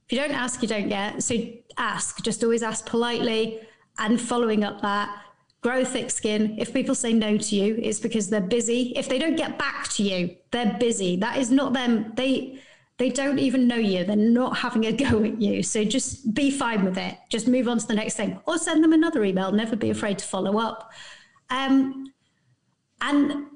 If 0.06 0.12
you 0.12 0.18
don't 0.18 0.32
ask, 0.32 0.60
you 0.60 0.68
don't 0.68 0.88
get. 0.88 1.22
So 1.22 1.36
ask, 1.78 2.22
just 2.22 2.44
always 2.44 2.62
ask 2.62 2.84
politely 2.84 3.60
and 3.98 4.20
following 4.20 4.62
up 4.64 4.82
that. 4.82 5.16
Grow 5.62 5.84
thick 5.84 6.10
skin. 6.10 6.56
If 6.58 6.72
people 6.72 6.94
say 6.94 7.12
no 7.12 7.36
to 7.36 7.56
you, 7.56 7.78
it's 7.82 8.00
because 8.00 8.30
they're 8.30 8.40
busy. 8.40 8.92
If 8.96 9.08
they 9.08 9.18
don't 9.18 9.36
get 9.36 9.58
back 9.58 9.88
to 9.90 10.02
you, 10.02 10.36
they're 10.50 10.76
busy. 10.80 11.16
That 11.16 11.36
is 11.38 11.50
not 11.50 11.72
them. 11.72 12.12
They 12.16 12.60
they 12.96 13.10
don't 13.10 13.38
even 13.38 13.66
know 13.66 13.76
you. 13.76 14.04
They're 14.04 14.16
not 14.16 14.58
having 14.58 14.86
a 14.86 14.92
go 15.10 15.22
at 15.22 15.40
you. 15.40 15.62
So 15.62 15.84
just 15.84 16.34
be 16.34 16.50
fine 16.50 16.84
with 16.84 16.98
it. 16.98 17.16
Just 17.28 17.46
move 17.46 17.68
on 17.68 17.78
to 17.78 17.86
the 17.86 17.94
next 17.94 18.14
thing 18.14 18.40
or 18.46 18.58
send 18.58 18.82
them 18.82 18.92
another 18.92 19.22
email. 19.22 19.52
Never 19.52 19.76
be 19.76 19.90
afraid 19.90 20.18
to 20.18 20.24
follow 20.24 20.58
up. 20.58 20.90
Um, 21.50 22.12
and 23.02 23.46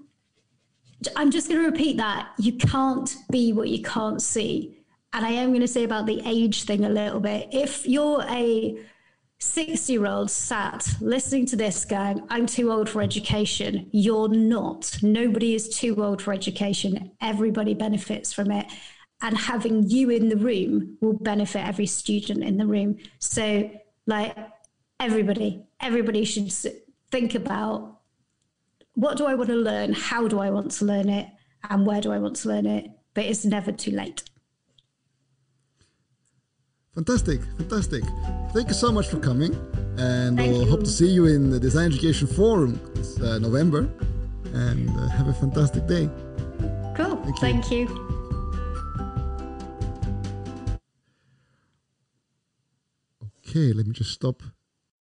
I'm 1.16 1.30
just 1.30 1.48
going 1.48 1.60
to 1.60 1.66
repeat 1.66 1.96
that 1.98 2.28
you 2.38 2.52
can't 2.52 3.14
be 3.30 3.52
what 3.52 3.68
you 3.68 3.82
can't 3.82 4.20
see. 4.22 4.78
And 5.12 5.24
I 5.24 5.30
am 5.30 5.50
going 5.50 5.60
to 5.60 5.68
say 5.68 5.84
about 5.84 6.06
the 6.06 6.22
age 6.26 6.64
thing 6.64 6.84
a 6.84 6.88
little 6.88 7.20
bit. 7.20 7.48
If 7.52 7.86
you're 7.86 8.24
a 8.28 8.76
60 9.38 9.92
year 9.92 10.06
old 10.06 10.30
sat 10.30 10.88
listening 11.00 11.46
to 11.46 11.56
this 11.56 11.84
going, 11.84 12.24
I'm 12.30 12.46
too 12.46 12.72
old 12.72 12.88
for 12.88 13.02
education, 13.02 13.88
you're 13.92 14.28
not. 14.28 14.98
Nobody 15.02 15.54
is 15.54 15.68
too 15.68 16.02
old 16.02 16.22
for 16.22 16.32
education. 16.32 17.12
Everybody 17.20 17.74
benefits 17.74 18.32
from 18.32 18.50
it. 18.50 18.66
And 19.22 19.36
having 19.38 19.88
you 19.88 20.10
in 20.10 20.28
the 20.28 20.36
room 20.36 20.98
will 21.00 21.14
benefit 21.14 21.66
every 21.66 21.86
student 21.86 22.42
in 22.42 22.56
the 22.56 22.66
room. 22.66 22.98
So, 23.20 23.70
like, 24.06 24.36
everybody, 24.98 25.64
everybody 25.80 26.24
should 26.24 26.52
think 27.10 27.34
about 27.34 28.00
what 28.94 29.16
do 29.16 29.26
I 29.26 29.34
want 29.34 29.50
to 29.50 29.56
learn? 29.56 29.92
How 29.92 30.28
do 30.28 30.38
I 30.38 30.50
want 30.50 30.70
to 30.72 30.84
learn 30.84 31.08
it? 31.08 31.28
And 31.68 31.86
where 31.86 32.00
do 32.00 32.12
I 32.12 32.18
want 32.18 32.36
to 32.36 32.48
learn 32.48 32.66
it? 32.66 32.86
But 33.14 33.24
it's 33.24 33.44
never 33.44 33.72
too 33.72 33.90
late. 33.90 34.22
Fantastic, 36.94 37.40
fantastic. 37.58 38.04
Thank 38.52 38.68
you 38.68 38.74
so 38.74 38.92
much 38.92 39.08
for 39.08 39.18
coming. 39.18 39.54
And 39.98 40.36
Thank 40.36 40.52
we'll 40.52 40.64
you. 40.64 40.70
hope 40.70 40.80
to 40.80 40.90
see 40.90 41.08
you 41.08 41.26
in 41.26 41.50
the 41.50 41.58
Design 41.58 41.86
Education 41.86 42.28
Forum 42.28 42.80
this 42.94 43.20
uh, 43.20 43.38
November. 43.38 43.88
And 44.52 44.88
uh, 44.90 45.08
have 45.08 45.26
a 45.26 45.34
fantastic 45.34 45.86
day. 45.88 46.08
Cool. 46.94 47.16
Thank 47.16 47.26
you. 47.26 47.40
Thank 47.40 47.70
you. 47.70 48.14
Okay, 53.48 53.72
let 53.72 53.86
me 53.86 53.92
just 53.92 54.12
stop 54.12 54.42